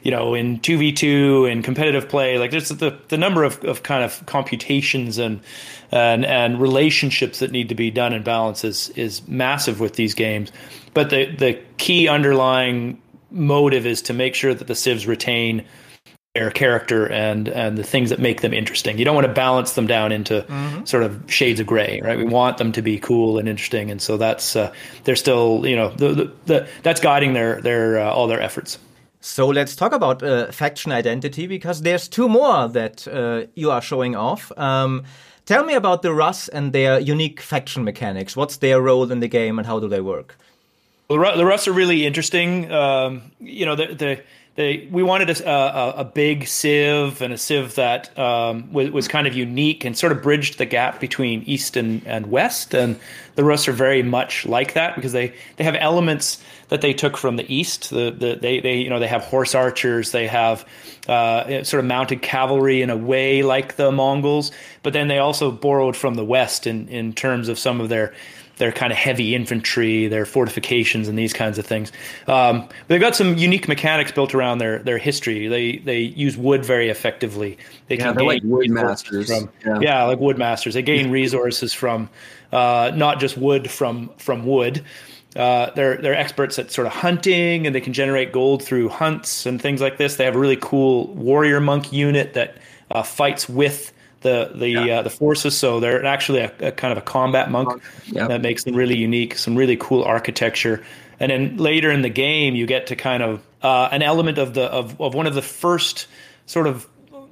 you 0.02 0.10
know, 0.10 0.34
in 0.34 0.58
2v2 0.60 1.50
and 1.50 1.64
competitive 1.64 2.08
play, 2.08 2.38
like 2.38 2.50
there's 2.50 2.68
the, 2.68 2.98
the 3.08 3.18
number 3.18 3.44
of, 3.44 3.62
of 3.64 3.82
kind 3.82 4.04
of 4.04 4.24
computations 4.26 5.18
and, 5.18 5.40
and, 5.90 6.24
and 6.24 6.60
relationships 6.60 7.38
that 7.40 7.50
need 7.50 7.68
to 7.68 7.74
be 7.74 7.90
done 7.90 8.12
and 8.12 8.24
balance 8.24 8.64
is, 8.64 8.90
is 8.90 9.26
massive 9.28 9.80
with 9.80 9.94
these 9.94 10.14
games. 10.14 10.52
But 10.94 11.10
the, 11.10 11.26
the 11.26 11.60
key 11.76 12.08
underlying 12.08 13.00
motive 13.30 13.86
is 13.86 14.02
to 14.02 14.12
make 14.12 14.34
sure 14.34 14.54
that 14.54 14.66
the 14.66 14.74
civs 14.74 15.06
retain 15.06 15.64
their 16.34 16.50
character 16.50 17.10
and 17.10 17.48
and 17.48 17.76
the 17.76 17.82
things 17.82 18.10
that 18.10 18.20
make 18.20 18.42
them 18.42 18.52
interesting. 18.52 18.98
You 18.98 19.04
don't 19.04 19.14
want 19.14 19.26
to 19.26 19.32
balance 19.32 19.72
them 19.72 19.86
down 19.86 20.12
into 20.12 20.42
mm-hmm. 20.42 20.84
sort 20.84 21.02
of 21.02 21.20
shades 21.26 21.58
of 21.58 21.66
gray, 21.66 22.00
right? 22.02 22.16
We 22.16 22.24
want 22.24 22.58
them 22.58 22.70
to 22.72 22.82
be 22.82 22.98
cool 22.98 23.38
and 23.38 23.48
interesting, 23.48 23.90
and 23.90 24.00
so 24.00 24.16
that's 24.16 24.54
uh, 24.54 24.72
they're 25.04 25.16
still 25.16 25.66
you 25.66 25.74
know 25.74 25.90
the, 25.90 26.14
the, 26.14 26.32
the 26.46 26.68
that's 26.82 27.00
guiding 27.00 27.32
their 27.32 27.60
their 27.60 27.98
uh, 27.98 28.10
all 28.10 28.28
their 28.28 28.40
efforts. 28.40 28.78
So 29.20 29.48
let's 29.48 29.74
talk 29.74 29.92
about 29.92 30.22
uh, 30.22 30.52
faction 30.52 30.92
identity 30.92 31.46
because 31.46 31.82
there's 31.82 32.08
two 32.08 32.28
more 32.28 32.68
that 32.68 33.08
uh, 33.08 33.46
you 33.54 33.70
are 33.70 33.82
showing 33.82 34.14
off. 34.14 34.52
Um, 34.56 35.04
tell 35.44 35.64
me 35.64 35.74
about 35.74 36.02
the 36.02 36.14
Rus 36.14 36.48
and 36.48 36.72
their 36.72 37.00
unique 37.00 37.40
faction 37.40 37.82
mechanics. 37.84 38.36
What's 38.36 38.58
their 38.58 38.80
role 38.80 39.10
in 39.10 39.20
the 39.20 39.28
game 39.28 39.58
and 39.58 39.66
how 39.66 39.80
do 39.80 39.88
they 39.88 40.00
work? 40.00 40.36
Well, 41.08 41.36
the 41.36 41.44
Rus 41.44 41.66
are 41.66 41.72
really 41.72 42.06
interesting. 42.06 42.70
Um, 42.70 43.32
you 43.40 43.66
know, 43.66 43.74
the, 43.74 43.94
the 43.94 44.22
they, 44.58 44.88
we 44.90 45.04
wanted 45.04 45.30
a, 45.30 45.48
a, 45.48 45.90
a, 45.98 46.04
big 46.04 46.48
civ 46.48 47.22
and 47.22 47.32
a 47.32 47.38
civ 47.38 47.76
that 47.76 48.18
um, 48.18 48.72
was, 48.72 48.90
was, 48.90 49.06
kind 49.06 49.28
of 49.28 49.34
unique 49.34 49.84
and 49.84 49.96
sort 49.96 50.10
of 50.10 50.20
bridged 50.20 50.58
the 50.58 50.66
gap 50.66 50.98
between 50.98 51.44
east 51.44 51.76
and, 51.76 52.04
and 52.04 52.28
west. 52.28 52.74
And 52.74 52.98
the 53.36 53.44
Rus 53.44 53.68
are 53.68 53.72
very 53.72 54.02
much 54.02 54.46
like 54.46 54.74
that 54.74 54.96
because 54.96 55.12
they, 55.12 55.32
they 55.56 55.64
have 55.64 55.76
elements 55.76 56.42
that 56.68 56.80
they 56.80 56.92
took 56.92 57.16
from 57.16 57.36
the 57.36 57.52
east. 57.52 57.90
The, 57.90 58.10
the 58.10 58.38
they, 58.40 58.60
they 58.60 58.76
you 58.76 58.90
know 58.90 58.98
they 58.98 59.08
have 59.08 59.24
horse 59.24 59.54
archers, 59.54 60.12
they 60.12 60.26
have 60.26 60.66
uh, 61.08 61.64
sort 61.64 61.80
of 61.80 61.86
mounted 61.86 62.22
cavalry 62.22 62.82
in 62.82 62.90
a 62.90 62.96
way 62.96 63.42
like 63.42 63.76
the 63.76 63.90
Mongols, 63.90 64.50
but 64.82 64.92
then 64.92 65.08
they 65.08 65.18
also 65.18 65.50
borrowed 65.50 65.96
from 65.96 66.14
the 66.14 66.24
west 66.24 66.66
in 66.66 66.88
in 66.88 67.12
terms 67.12 67.48
of 67.48 67.58
some 67.58 67.80
of 67.80 67.88
their 67.88 68.14
their 68.58 68.72
kind 68.72 68.92
of 68.92 68.98
heavy 68.98 69.34
infantry, 69.34 70.08
their 70.08 70.26
fortifications, 70.26 71.08
and 71.08 71.16
these 71.16 71.32
kinds 71.32 71.58
of 71.58 71.66
things. 71.66 71.90
Um, 72.26 72.68
they've 72.88 73.00
got 73.00 73.16
some 73.16 73.38
unique 73.38 73.68
mechanics 73.68 74.12
built 74.12 74.34
around 74.34 74.58
their 74.58 74.80
their 74.80 74.98
history. 74.98 75.48
They 75.48 75.78
they 75.78 76.00
use 76.00 76.36
wood 76.36 76.64
very 76.64 76.90
effectively. 76.90 77.56
They 77.86 77.96
yeah, 77.96 78.04
can 78.04 78.16
gain 78.16 78.26
like 78.26 78.42
wood 78.44 78.70
masters. 78.70 79.28
From, 79.28 79.50
yeah. 79.64 79.78
yeah. 79.80 80.04
like 80.04 80.18
wood 80.18 80.38
masters. 80.38 80.74
They 80.74 80.82
gain 80.82 81.10
resources 81.10 81.72
from 81.72 82.10
uh, 82.52 82.92
not 82.94 83.20
just 83.20 83.38
wood 83.38 83.70
from 83.70 84.10
from 84.18 84.44
wood. 84.44 84.84
Uh, 85.36 85.70
they're 85.74 85.96
they're 85.98 86.14
experts 86.14 86.58
at 86.58 86.70
sort 86.70 86.86
of 86.86 86.92
hunting, 86.92 87.66
and 87.66 87.74
they 87.74 87.80
can 87.80 87.92
generate 87.92 88.32
gold 88.32 88.62
through 88.62 88.88
hunts 88.88 89.46
and 89.46 89.60
things 89.60 89.80
like 89.80 89.98
this. 89.98 90.16
They 90.16 90.24
have 90.24 90.36
a 90.36 90.38
really 90.38 90.56
cool 90.56 91.08
warrior 91.08 91.60
monk 91.60 91.92
unit 91.92 92.34
that 92.34 92.56
uh, 92.90 93.02
fights 93.02 93.48
with 93.48 93.92
the 94.22 94.50
the 94.54 94.68
yeah. 94.68 94.98
uh, 94.98 95.02
the 95.02 95.10
forces. 95.10 95.56
So 95.56 95.80
they're 95.80 96.04
actually 96.04 96.40
a, 96.40 96.52
a 96.60 96.72
kind 96.72 96.92
of 96.92 96.98
a 96.98 97.02
combat 97.02 97.50
monk 97.50 97.82
yeah. 98.06 98.28
that 98.28 98.40
makes 98.40 98.64
them 98.64 98.74
really 98.74 98.96
unique. 98.96 99.36
Some 99.36 99.56
really 99.56 99.76
cool 99.76 100.02
architecture. 100.02 100.82
And 101.20 101.30
then 101.30 101.56
later 101.56 101.90
in 101.90 102.02
the 102.02 102.08
game, 102.08 102.54
you 102.54 102.66
get 102.66 102.88
to 102.88 102.96
kind 102.96 103.22
of 103.22 103.42
uh, 103.62 103.88
an 103.90 104.02
element 104.02 104.38
of 104.38 104.54
the 104.54 104.64
of, 104.64 105.00
of 105.00 105.14
one 105.14 105.26
of 105.26 105.34
the 105.34 105.42
first 105.42 106.06
sort 106.46 106.66
of 106.66 106.86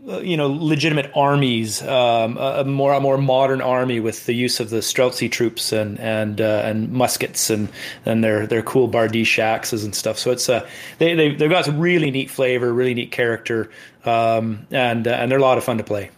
you 0.06 0.36
know 0.36 0.48
legitimate 0.48 1.10
armies, 1.14 1.82
um, 1.82 2.36
a, 2.38 2.64
more 2.64 2.92
a 2.92 3.00
more 3.00 3.18
modern 3.18 3.60
army 3.60 3.98
with 3.98 4.26
the 4.26 4.34
use 4.34 4.60
of 4.60 4.70
the 4.70 4.78
Streltsy 4.78 5.30
troops 5.30 5.72
and 5.72 5.98
and 5.98 6.40
uh, 6.40 6.62
and 6.64 6.92
muskets 6.92 7.50
and 7.50 7.68
and 8.04 8.22
their 8.22 8.46
their 8.46 8.62
cool 8.62 8.88
Bardiche 8.88 9.38
axes 9.38 9.84
and 9.84 9.94
stuff. 9.94 10.18
So 10.18 10.30
it's 10.30 10.48
uh, 10.48 10.68
they 10.98 11.14
they 11.14 11.34
they've 11.34 11.50
got 11.50 11.64
some 11.64 11.80
really 11.80 12.10
neat 12.10 12.30
flavor, 12.30 12.72
really 12.72 12.94
neat 12.94 13.10
character, 13.10 13.70
um, 14.04 14.66
and 14.70 15.06
uh, 15.08 15.10
and 15.10 15.30
they're 15.30 15.38
a 15.38 15.42
lot 15.42 15.58
of 15.58 15.64
fun 15.64 15.78
to 15.78 15.84
play. 15.84 16.10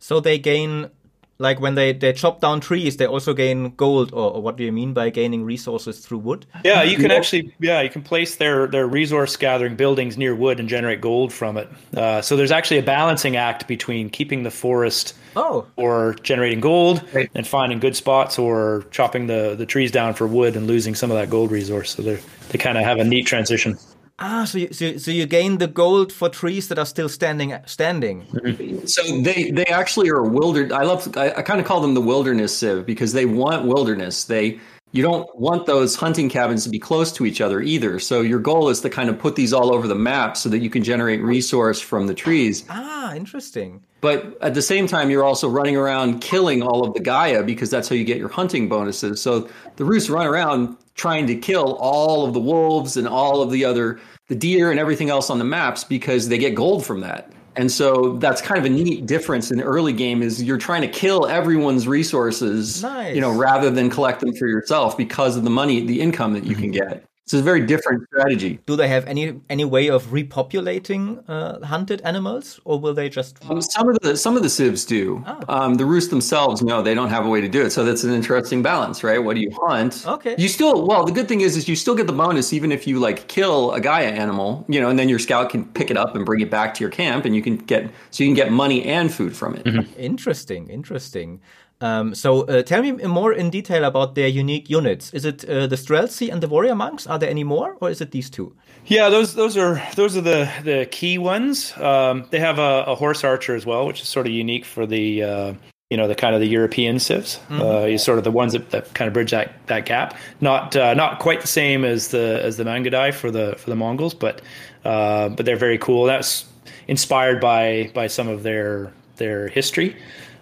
So 0.00 0.20
they 0.20 0.38
gain, 0.38 0.90
like 1.38 1.60
when 1.60 1.74
they, 1.74 1.92
they 1.92 2.12
chop 2.12 2.40
down 2.40 2.60
trees, 2.60 2.96
they 2.96 3.06
also 3.06 3.34
gain 3.34 3.74
gold, 3.76 4.12
or, 4.12 4.34
or 4.34 4.42
what 4.42 4.56
do 4.56 4.64
you 4.64 4.72
mean 4.72 4.92
by 4.92 5.10
gaining 5.10 5.44
resources 5.44 5.98
through 5.98 6.18
wood? 6.18 6.46
Yeah, 6.64 6.82
you 6.82 6.96
can 6.96 7.10
actually, 7.10 7.54
yeah, 7.60 7.80
you 7.82 7.90
can 7.90 8.02
place 8.02 8.36
their, 8.36 8.66
their 8.66 8.86
resource 8.86 9.36
gathering 9.36 9.76
buildings 9.76 10.16
near 10.16 10.34
wood 10.34 10.60
and 10.60 10.68
generate 10.68 11.00
gold 11.00 11.32
from 11.32 11.56
it. 11.56 11.68
Uh, 11.96 12.22
so 12.22 12.36
there's 12.36 12.52
actually 12.52 12.78
a 12.78 12.82
balancing 12.82 13.36
act 13.36 13.66
between 13.66 14.10
keeping 14.10 14.44
the 14.44 14.50
forest 14.50 15.14
oh. 15.34 15.66
or 15.76 16.14
generating 16.22 16.60
gold 16.60 17.02
right. 17.12 17.30
and 17.34 17.46
finding 17.46 17.80
good 17.80 17.96
spots 17.96 18.38
or 18.38 18.86
chopping 18.90 19.26
the, 19.26 19.54
the 19.56 19.66
trees 19.66 19.90
down 19.90 20.14
for 20.14 20.26
wood 20.26 20.56
and 20.56 20.66
losing 20.66 20.94
some 20.94 21.10
of 21.10 21.16
that 21.16 21.30
gold 21.30 21.50
resource. 21.50 21.94
So 21.94 22.02
they 22.02 22.20
they 22.50 22.58
kind 22.58 22.78
of 22.78 22.84
have 22.84 22.98
a 22.98 23.04
neat 23.04 23.26
transition. 23.26 23.76
Ah, 24.20 24.44
so 24.44 24.58
you, 24.58 24.72
so, 24.72 24.96
so 24.96 25.10
you 25.10 25.26
gain 25.26 25.58
the 25.58 25.66
gold 25.66 26.12
for 26.12 26.28
trees 26.28 26.68
that 26.68 26.78
are 26.78 26.86
still 26.86 27.08
standing 27.08 27.56
standing. 27.66 28.22
Mm-hmm. 28.26 28.86
So 28.86 29.02
they 29.22 29.50
they 29.50 29.66
actually 29.66 30.08
are 30.08 30.22
wilderness. 30.22 30.72
I 30.72 30.82
love. 30.84 31.16
I, 31.16 31.32
I 31.32 31.42
kind 31.42 31.60
of 31.60 31.66
call 31.66 31.80
them 31.80 31.94
the 31.94 32.00
wilderness 32.00 32.56
civ 32.56 32.86
because 32.86 33.12
they 33.12 33.26
want 33.26 33.66
wilderness. 33.66 34.24
They 34.24 34.60
you 34.94 35.02
don't 35.02 35.28
want 35.36 35.66
those 35.66 35.96
hunting 35.96 36.28
cabins 36.28 36.62
to 36.62 36.70
be 36.70 36.78
close 36.78 37.10
to 37.10 37.26
each 37.26 37.40
other 37.40 37.60
either. 37.60 37.98
So 37.98 38.20
your 38.20 38.38
goal 38.38 38.68
is 38.68 38.80
to 38.82 38.88
kind 38.88 39.10
of 39.10 39.18
put 39.18 39.34
these 39.34 39.52
all 39.52 39.74
over 39.74 39.88
the 39.88 39.96
map 39.96 40.36
so 40.36 40.48
that 40.50 40.60
you 40.60 40.70
can 40.70 40.84
generate 40.84 41.20
resource 41.20 41.80
from 41.80 42.06
the 42.06 42.14
trees. 42.14 42.64
Ah, 42.70 43.12
interesting. 43.12 43.82
But 44.00 44.38
at 44.40 44.54
the 44.54 44.62
same 44.62 44.86
time, 44.86 45.10
you're 45.10 45.24
also 45.24 45.48
running 45.48 45.76
around 45.76 46.20
killing 46.20 46.62
all 46.62 46.86
of 46.86 46.94
the 46.94 47.00
Gaia 47.00 47.42
because 47.42 47.70
that's 47.70 47.88
how 47.88 47.96
you 47.96 48.04
get 48.04 48.18
your 48.18 48.28
hunting 48.28 48.68
bonuses. 48.68 49.20
So 49.20 49.48
the 49.74 49.84
Rus 49.84 50.08
run 50.08 50.28
around 50.28 50.76
trying 50.94 51.26
to 51.26 51.34
kill 51.34 51.74
all 51.80 52.24
of 52.24 52.32
the 52.32 52.38
wolves 52.38 52.96
and 52.96 53.08
all 53.08 53.42
of 53.42 53.50
the 53.50 53.64
other 53.64 53.98
the 54.28 54.36
deer 54.36 54.70
and 54.70 54.78
everything 54.78 55.10
else 55.10 55.28
on 55.28 55.38
the 55.38 55.44
maps 55.44 55.82
because 55.82 56.28
they 56.28 56.38
get 56.38 56.54
gold 56.54 56.86
from 56.86 57.00
that. 57.00 57.32
And 57.56 57.70
so 57.70 58.14
that's 58.14 58.42
kind 58.42 58.58
of 58.58 58.64
a 58.64 58.68
neat 58.68 59.06
difference 59.06 59.50
in 59.50 59.58
the 59.58 59.64
early 59.64 59.92
game 59.92 60.22
is 60.22 60.42
you're 60.42 60.58
trying 60.58 60.82
to 60.82 60.88
kill 60.88 61.26
everyone's 61.26 61.86
resources, 61.86 62.82
nice. 62.82 63.14
you 63.14 63.20
know, 63.20 63.32
rather 63.32 63.70
than 63.70 63.90
collect 63.90 64.20
them 64.20 64.34
for 64.34 64.48
yourself 64.48 64.96
because 64.96 65.36
of 65.36 65.44
the 65.44 65.50
money, 65.50 65.86
the 65.86 66.00
income 66.00 66.32
that 66.32 66.44
you 66.44 66.52
mm-hmm. 66.52 66.62
can 66.62 66.70
get. 66.72 67.04
It's 67.24 67.32
a 67.32 67.40
very 67.40 67.64
different 67.64 68.06
strategy. 68.08 68.60
Do 68.66 68.76
they 68.76 68.86
have 68.88 69.06
any 69.06 69.40
any 69.48 69.64
way 69.64 69.88
of 69.88 70.04
repopulating 70.08 71.24
uh, 71.26 71.64
hunted 71.64 72.02
animals, 72.02 72.60
or 72.66 72.78
will 72.78 72.92
they 72.92 73.08
just? 73.08 73.42
Um, 73.48 73.62
some 73.62 73.88
of 73.88 73.98
the 74.00 74.14
some 74.14 74.36
of 74.36 74.42
the 74.42 74.50
civs 74.50 74.84
do. 74.84 75.24
Oh. 75.26 75.40
Um, 75.48 75.74
the 75.76 75.86
Rus 75.86 76.08
themselves, 76.08 76.60
no, 76.60 76.82
they 76.82 76.92
don't 76.92 77.08
have 77.08 77.24
a 77.24 77.28
way 77.30 77.40
to 77.40 77.48
do 77.48 77.62
it. 77.64 77.70
So 77.70 77.82
that's 77.82 78.04
an 78.04 78.12
interesting 78.12 78.62
balance, 78.62 79.02
right? 79.02 79.16
What 79.16 79.36
do 79.36 79.40
you 79.40 79.50
hunt? 79.62 80.04
Okay. 80.06 80.34
You 80.36 80.48
still 80.48 80.86
well, 80.86 81.06
the 81.06 81.12
good 81.12 81.26
thing 81.26 81.40
is, 81.40 81.56
is 81.56 81.66
you 81.66 81.76
still 81.76 81.94
get 81.94 82.06
the 82.06 82.12
bonus 82.12 82.52
even 82.52 82.70
if 82.70 82.86
you 82.86 83.00
like 83.00 83.26
kill 83.26 83.72
a 83.72 83.80
Gaia 83.80 84.10
animal, 84.10 84.66
you 84.68 84.78
know, 84.78 84.90
and 84.90 84.98
then 84.98 85.08
your 85.08 85.18
scout 85.18 85.48
can 85.48 85.64
pick 85.64 85.90
it 85.90 85.96
up 85.96 86.14
and 86.14 86.26
bring 86.26 86.42
it 86.42 86.50
back 86.50 86.74
to 86.74 86.80
your 86.80 86.90
camp, 86.90 87.24
and 87.24 87.34
you 87.34 87.40
can 87.40 87.56
get 87.56 87.90
so 88.10 88.22
you 88.22 88.28
can 88.28 88.36
get 88.36 88.52
money 88.52 88.84
and 88.84 89.10
food 89.10 89.34
from 89.34 89.54
it. 89.54 89.64
Mm-hmm. 89.64 89.98
Interesting, 89.98 90.68
interesting. 90.68 91.40
Um, 91.84 92.14
so 92.14 92.42
uh, 92.46 92.62
tell 92.62 92.80
me 92.80 92.92
more 92.92 93.34
in 93.34 93.50
detail 93.50 93.84
about 93.84 94.14
their 94.14 94.28
unique 94.28 94.70
units. 94.70 95.12
Is 95.12 95.26
it 95.26 95.44
uh, 95.44 95.66
the 95.66 95.76
Streltsy 95.76 96.32
and 96.32 96.42
the 96.42 96.48
Warrior 96.48 96.74
Monks? 96.74 97.06
Are 97.06 97.18
there 97.18 97.28
any 97.28 97.44
more, 97.44 97.76
or 97.80 97.90
is 97.90 98.00
it 98.00 98.10
these 98.10 98.30
two? 98.30 98.56
Yeah, 98.86 99.10
those 99.10 99.34
those 99.34 99.58
are 99.58 99.82
those 99.94 100.16
are 100.16 100.22
the 100.22 100.50
the 100.62 100.86
key 100.90 101.18
ones. 101.18 101.76
Um, 101.76 102.26
they 102.30 102.40
have 102.40 102.58
a, 102.58 102.84
a, 102.86 102.94
horse 102.94 103.22
archer 103.22 103.54
as 103.54 103.66
well, 103.66 103.86
which 103.86 104.00
is 104.00 104.08
sort 104.08 104.26
of 104.26 104.32
unique 104.32 104.64
for 104.64 104.86
the 104.86 105.22
uh, 105.22 105.54
you 105.90 105.98
know 105.98 106.08
the 106.08 106.14
kind 106.14 106.34
of 106.34 106.40
the 106.40 106.48
European 106.48 106.98
civs. 106.98 107.38
Mm-hmm. 107.50 107.60
Uh, 107.94 107.98
sort 107.98 108.16
of 108.16 108.24
the 108.24 108.30
ones 108.30 108.54
that, 108.54 108.70
that 108.70 108.94
kind 108.94 109.06
of 109.06 109.12
bridge 109.12 109.32
that, 109.32 109.52
that 109.66 109.84
gap. 109.84 110.16
Not 110.40 110.74
uh, 110.76 110.94
not 110.94 111.18
quite 111.18 111.42
the 111.42 111.48
same 111.48 111.84
as 111.84 112.08
the 112.08 112.40
as 112.42 112.56
the 112.56 112.64
Mangudai 112.64 113.12
for 113.12 113.30
the 113.30 113.56
for 113.58 113.68
the 113.68 113.76
Mongols, 113.76 114.14
but 114.14 114.40
uh, 114.86 115.28
but 115.28 115.44
they're 115.44 115.56
very 115.56 115.78
cool. 115.78 116.04
That's 116.04 116.46
inspired 116.88 117.42
by 117.42 117.90
by 117.92 118.06
some 118.06 118.28
of 118.28 118.42
their 118.42 118.90
their 119.16 119.48
history. 119.48 119.96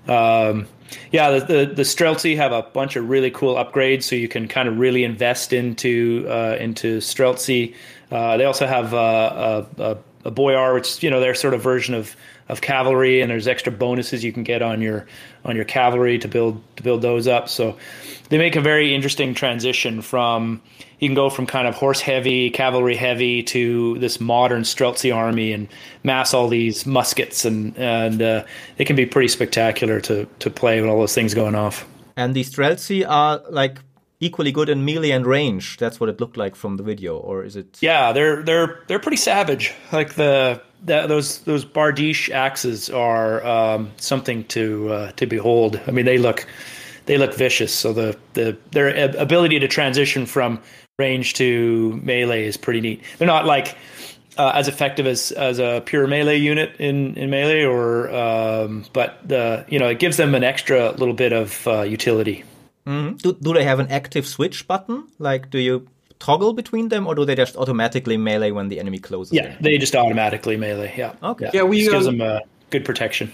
Um, 0.08 0.66
yeah, 1.10 1.38
the, 1.38 1.40
the, 1.40 1.74
the 1.74 1.82
Streltsy 1.82 2.36
have 2.36 2.52
a 2.52 2.62
bunch 2.62 2.96
of 2.96 3.08
really 3.08 3.30
cool 3.30 3.54
upgrades, 3.54 4.02
so 4.02 4.14
you 4.14 4.28
can 4.28 4.48
kind 4.48 4.68
of 4.68 4.78
really 4.78 5.04
invest 5.04 5.52
into 5.52 6.26
uh, 6.28 6.56
into 6.60 6.98
Streltsy. 6.98 7.74
Uh, 8.10 8.36
they 8.36 8.44
also 8.44 8.66
have 8.66 8.92
uh, 8.92 9.64
a, 9.78 9.82
a, 9.82 9.98
a 10.26 10.30
Boyar, 10.30 10.74
which 10.74 11.02
you 11.02 11.10
know 11.10 11.20
their 11.20 11.34
sort 11.34 11.54
of 11.54 11.62
version 11.62 11.94
of 11.94 12.14
of 12.48 12.60
cavalry, 12.60 13.20
and 13.20 13.30
there's 13.30 13.48
extra 13.48 13.72
bonuses 13.72 14.24
you 14.24 14.32
can 14.32 14.42
get 14.42 14.62
on 14.62 14.80
your 14.80 15.06
on 15.44 15.56
your 15.56 15.64
cavalry 15.64 16.18
to 16.18 16.28
build 16.28 16.62
to 16.76 16.82
build 16.82 17.02
those 17.02 17.28
up. 17.28 17.48
So 17.48 17.76
they 18.28 18.38
make 18.38 18.56
a 18.56 18.60
very 18.60 18.94
interesting 18.94 19.34
transition 19.34 20.02
from 20.02 20.62
you 20.98 21.08
can 21.08 21.14
go 21.14 21.30
from 21.30 21.46
kind 21.46 21.66
of 21.66 21.74
horse 21.74 22.00
heavy, 22.00 22.50
cavalry 22.50 22.94
heavy 22.94 23.42
to 23.42 23.98
this 23.98 24.20
modern 24.20 24.62
Streltsy 24.62 25.14
army 25.14 25.52
and 25.52 25.68
mass 26.04 26.32
all 26.32 26.48
these 26.48 26.86
muskets, 26.86 27.44
and 27.44 27.76
and 27.76 28.22
uh, 28.22 28.44
it 28.78 28.84
can 28.84 28.96
be 28.96 29.06
pretty 29.06 29.28
spectacular 29.28 30.00
to 30.00 30.26
to 30.38 30.50
play 30.50 30.80
with 30.80 30.88
all 30.88 30.98
those 30.98 31.14
things 31.14 31.34
going 31.34 31.54
off. 31.54 31.86
And 32.16 32.34
the 32.34 32.44
Streltsy 32.44 33.08
are 33.08 33.42
like 33.50 33.78
equally 34.20 34.52
good 34.52 34.68
in 34.68 34.84
melee 34.84 35.10
and 35.10 35.26
range. 35.26 35.76
That's 35.78 35.98
what 35.98 36.08
it 36.08 36.20
looked 36.20 36.36
like 36.36 36.54
from 36.54 36.76
the 36.76 36.84
video, 36.84 37.16
or 37.16 37.44
is 37.44 37.56
it? 37.56 37.78
Yeah, 37.80 38.12
they're 38.12 38.42
they're 38.42 38.80
they're 38.86 39.00
pretty 39.00 39.16
savage. 39.16 39.74
Like 39.92 40.14
the, 40.14 40.62
the 40.84 41.06
those 41.06 41.38
those 41.40 41.64
Bardiche 41.64 42.30
axes 42.30 42.90
are 42.90 43.44
um, 43.44 43.90
something 43.96 44.44
to 44.44 44.92
uh, 44.92 45.12
to 45.12 45.26
behold. 45.26 45.80
I 45.86 45.90
mean, 45.90 46.04
they 46.04 46.18
look 46.18 46.46
they 47.06 47.18
look 47.18 47.34
vicious. 47.34 47.74
So 47.74 47.92
the 47.92 48.16
the 48.34 48.56
their 48.70 49.10
ability 49.16 49.60
to 49.60 49.68
transition 49.68 50.26
from 50.26 50.60
range 50.98 51.34
to 51.34 52.00
melee 52.02 52.44
is 52.44 52.56
pretty 52.56 52.80
neat. 52.80 53.02
They're 53.18 53.26
not 53.26 53.46
like 53.46 53.76
uh, 54.36 54.52
as 54.54 54.68
effective 54.68 55.06
as 55.06 55.32
as 55.32 55.58
a 55.58 55.82
pure 55.84 56.06
melee 56.06 56.38
unit 56.38 56.76
in 56.78 57.14
in 57.14 57.30
melee, 57.30 57.64
or 57.64 58.12
um, 58.14 58.84
but 58.92 59.18
the 59.26 59.64
you 59.68 59.78
know 59.78 59.88
it 59.88 59.98
gives 59.98 60.16
them 60.16 60.34
an 60.34 60.44
extra 60.44 60.92
little 60.92 61.14
bit 61.14 61.32
of 61.32 61.66
uh, 61.66 61.82
utility. 61.82 62.44
Mm-hmm. 62.86 63.16
Do 63.16 63.32
do 63.34 63.52
they 63.54 63.64
have 63.64 63.78
an 63.78 63.88
active 63.88 64.26
switch 64.26 64.66
button? 64.66 65.06
Like, 65.18 65.50
do 65.50 65.58
you 65.58 65.86
toggle 66.22 66.52
between 66.52 66.88
them, 66.88 67.06
or 67.06 67.14
do 67.14 67.24
they 67.24 67.34
just 67.34 67.56
automatically 67.56 68.16
melee 68.16 68.52
when 68.52 68.68
the 68.68 68.78
enemy 68.78 68.98
closes? 68.98 69.32
Yeah, 69.32 69.56
in? 69.56 69.56
they 69.60 69.76
just 69.78 69.94
automatically 69.94 70.56
melee. 70.56 70.94
Yeah. 70.96 71.14
Okay. 71.22 71.50
Yeah, 71.52 71.64
we 71.64 71.88
gives 71.88 72.06
um, 72.06 72.18
them 72.18 72.36
uh, 72.36 72.40
good 72.70 72.84
protection. 72.84 73.32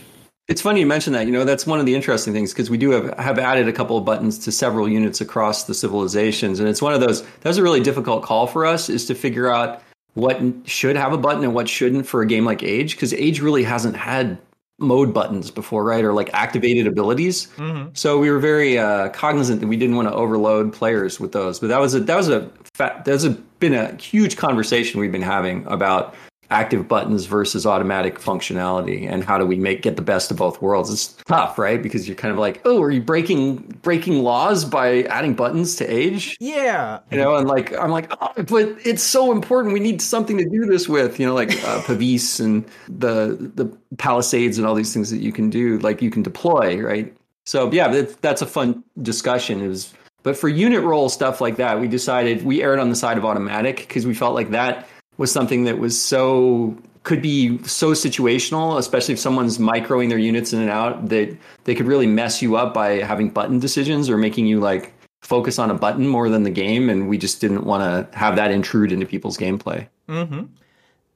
It's 0.49 0.63
funny 0.63 0.81
you 0.81 0.87
mention 0.87 1.13
that. 1.13 1.27
You 1.27 1.33
know, 1.33 1.45
that's 1.45 1.67
one 1.67 1.79
of 1.79 1.85
the 1.85 1.95
interesting 1.95 2.33
things 2.33 2.55
because 2.55 2.71
we 2.71 2.79
do 2.79 2.91
have, 2.91 3.19
have 3.19 3.39
added 3.39 3.69
a 3.69 3.73
couple 3.73 3.99
of 3.99 4.07
buttons 4.07 4.39
to 4.39 4.51
several 4.51 4.89
units 4.89 5.21
across 5.21 5.65
the 5.65 5.75
civilizations, 5.75 6.59
and 6.59 6.69
it's 6.69 6.81
one 6.81 6.95
of 6.95 7.01
those. 7.01 7.23
That 7.23 7.51
was 7.51 7.59
a 7.59 7.63
really 7.63 7.81
difficult 7.81 8.23
call 8.23 8.47
for 8.47 8.65
us 8.65 8.89
is 8.89 9.05
to 9.07 9.15
figure 9.15 9.53
out 9.53 9.83
what 10.15 10.41
should 10.65 10.97
have 10.97 11.13
a 11.13 11.19
button 11.19 11.45
and 11.45 11.55
what 11.55 11.69
shouldn't 11.69 12.07
for 12.07 12.23
a 12.23 12.27
game 12.27 12.47
like 12.47 12.63
Age 12.63 12.97
because 12.97 13.13
Age 13.13 13.41
really 13.41 13.63
hasn't 13.63 13.97
had 13.97 14.39
mode 14.79 15.13
buttons 15.13 15.51
before, 15.51 15.85
right? 15.85 16.05
Or 16.05 16.15
like 16.15 16.33
activated 16.33 16.87
abilities. 16.87 17.49
Mm-hmm. 17.57 17.91
So 17.93 18.19
we 18.19 18.31
were 18.31 18.39
very 18.39 18.79
uh, 18.79 19.11
cognizant 19.11 19.61
that 19.61 19.67
we 19.67 19.77
didn't 19.77 19.97
want 19.97 20.09
to 20.09 20.15
overload 20.15 20.73
players 20.73 21.21
with 21.21 21.33
those. 21.33 21.59
But 21.59 21.69
that 21.69 21.81
was 21.81 21.95
a 21.95 22.01
that 22.01 22.17
was 22.17 22.29
a 22.29 22.51
that 22.79 23.07
has 23.07 23.29
been 23.59 23.75
a 23.75 23.95
huge 23.97 24.37
conversation 24.37 25.01
we've 25.01 25.13
been 25.13 25.23
having 25.23 25.67
about 25.67 26.15
active 26.51 26.89
buttons 26.89 27.27
versus 27.27 27.67
automatic 27.67 28.19
functionality 28.19 29.07
and 29.07 29.23
how 29.23 29.37
do 29.37 29.45
we 29.45 29.57
make 29.57 29.83
get 29.83 29.97
the 29.97 30.03
best 30.03 30.31
of 30.31 30.39
both 30.39 30.63
worlds. 30.63 30.91
It's 30.91 31.09
tough 31.25 31.59
right? 31.59 31.83
Because 31.83 32.09
you're 32.09 32.17
kind 32.17 32.33
of 32.33 32.39
like 32.39 32.61
oh 32.65 32.81
are 32.83 32.91
you 32.91 33.03
breaking 33.03 33.57
breaking 33.83 34.23
laws 34.23 34.65
by 34.65 35.03
adding 35.05 35.35
buttons 35.35 35.77
to 35.77 35.87
age? 35.87 36.37
Yeah. 36.41 37.01
You 37.11 37.19
know 37.19 37.37
and 37.37 37.47
like 37.47 37.77
i'm 37.79 37.91
like 37.91 38.11
oh, 38.21 38.33
but 38.45 38.77
it's 38.85 39.03
so 39.03 39.31
important. 39.31 39.75
We 39.75 39.81
need 39.81 40.01
something 40.01 40.39
to 40.39 40.49
do 40.49 40.65
this 40.65 40.89
with 40.89 41.21
you 41.21 41.27
know 41.27 41.35
like 41.35 41.53
uh, 41.65 41.83
pavis 41.83 42.41
and 42.41 42.65
the 42.89 43.51
the 43.55 43.67
palisades 43.99 44.57
and 44.57 44.67
all 44.67 44.75
these 44.75 44.95
things 44.95 45.11
that 45.11 45.19
you 45.19 45.33
can 45.33 45.51
do 45.51 45.79
like 45.81 46.01
you 46.01 46.11
can 46.11 46.23
deploy 46.23 46.81
right? 46.81 47.15
So 47.45 47.71
yeah 47.73 48.05
that's 48.23 48.41
a 48.41 48.47
fun 48.47 48.83
discussion. 49.03 49.61
It 49.61 49.69
was 49.69 49.93
but 50.29 50.37
for 50.37 50.51
unit 50.51 50.83
roll 50.83 51.09
stuff 51.09 51.41
like 51.41 51.57
that 51.57 51.81
we 51.81 51.89
decided 51.89 52.45
we 52.45 52.63
erred 52.63 52.79
on 52.79 52.91
the 52.91 52.95
side 52.95 53.17
of 53.17 53.25
automatic 53.25 53.77
because 53.79 54.07
we 54.07 54.13
felt 54.13 54.35
like 54.35 54.51
that 54.51 54.87
was 55.17 55.33
something 55.33 55.65
that 55.65 55.79
was 55.79 55.99
so 55.99 56.77
could 57.09 57.23
be 57.23 57.57
so 57.63 57.93
situational, 57.93 58.77
especially 58.77 59.15
if 59.15 59.19
someone's 59.19 59.57
microing 59.57 60.11
their 60.11 60.19
units 60.19 60.53
in 60.53 60.61
and 60.61 60.69
out 60.69 61.09
that 61.09 61.35
they 61.65 61.75
could 61.75 61.87
really 61.87 62.07
mess 62.07 62.43
you 62.43 62.57
up 62.57 62.75
by 62.75 62.97
having 62.97 63.31
button 63.31 63.59
decisions 63.59 64.11
or 64.11 64.19
making 64.19 64.45
you 64.45 64.61
like 64.61 64.93
focus 65.23 65.59
on 65.59 65.71
a 65.71 65.75
button 65.75 66.07
more 66.07 66.29
than 66.29 66.43
the 66.43 66.51
game. 66.51 66.91
And 66.91 67.09
we 67.09 67.17
just 67.17 67.41
didn't 67.41 67.65
want 67.65 68.13
to 68.13 68.19
have 68.19 68.37
that 68.37 68.51
intrude 68.51 68.93
into 68.93 69.07
people's 69.07 69.39
gameplay. 69.39 69.89
Mm-hmm. 70.07 70.53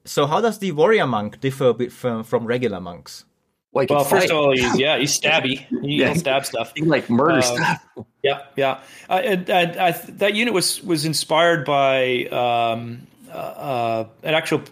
So, 0.06 0.26
how 0.26 0.40
does 0.40 0.60
the 0.60 0.72
warrior 0.72 1.06
monk 1.06 1.40
differ 1.40 1.66
a 1.66 1.74
bit 1.74 1.92
from, 1.92 2.24
from 2.24 2.46
regular 2.46 2.80
monks? 2.80 3.26
Like 3.74 3.90
well 3.90 4.04
first 4.04 4.30
of 4.30 4.36
all, 4.36 4.52
he's 4.52 4.78
yeah, 4.78 4.98
he's 4.98 5.18
stabby. 5.18 5.66
He 5.82 5.96
yeah, 6.00 6.14
stab 6.14 6.46
stuff. 6.46 6.72
He 6.74 6.82
like 6.82 7.08
murder 7.08 7.38
uh, 7.38 7.42
stuff. 7.42 7.86
Yeah, 8.22 8.42
yeah. 8.56 8.80
Uh, 9.08 9.20
I, 9.48 9.90
that 9.92 10.34
unit 10.34 10.54
was 10.54 10.82
was 10.82 11.04
inspired 11.04 11.64
by 11.64 12.26
um, 12.26 13.06
uh, 13.32 14.04
an 14.22 14.34
actual, 14.34 14.62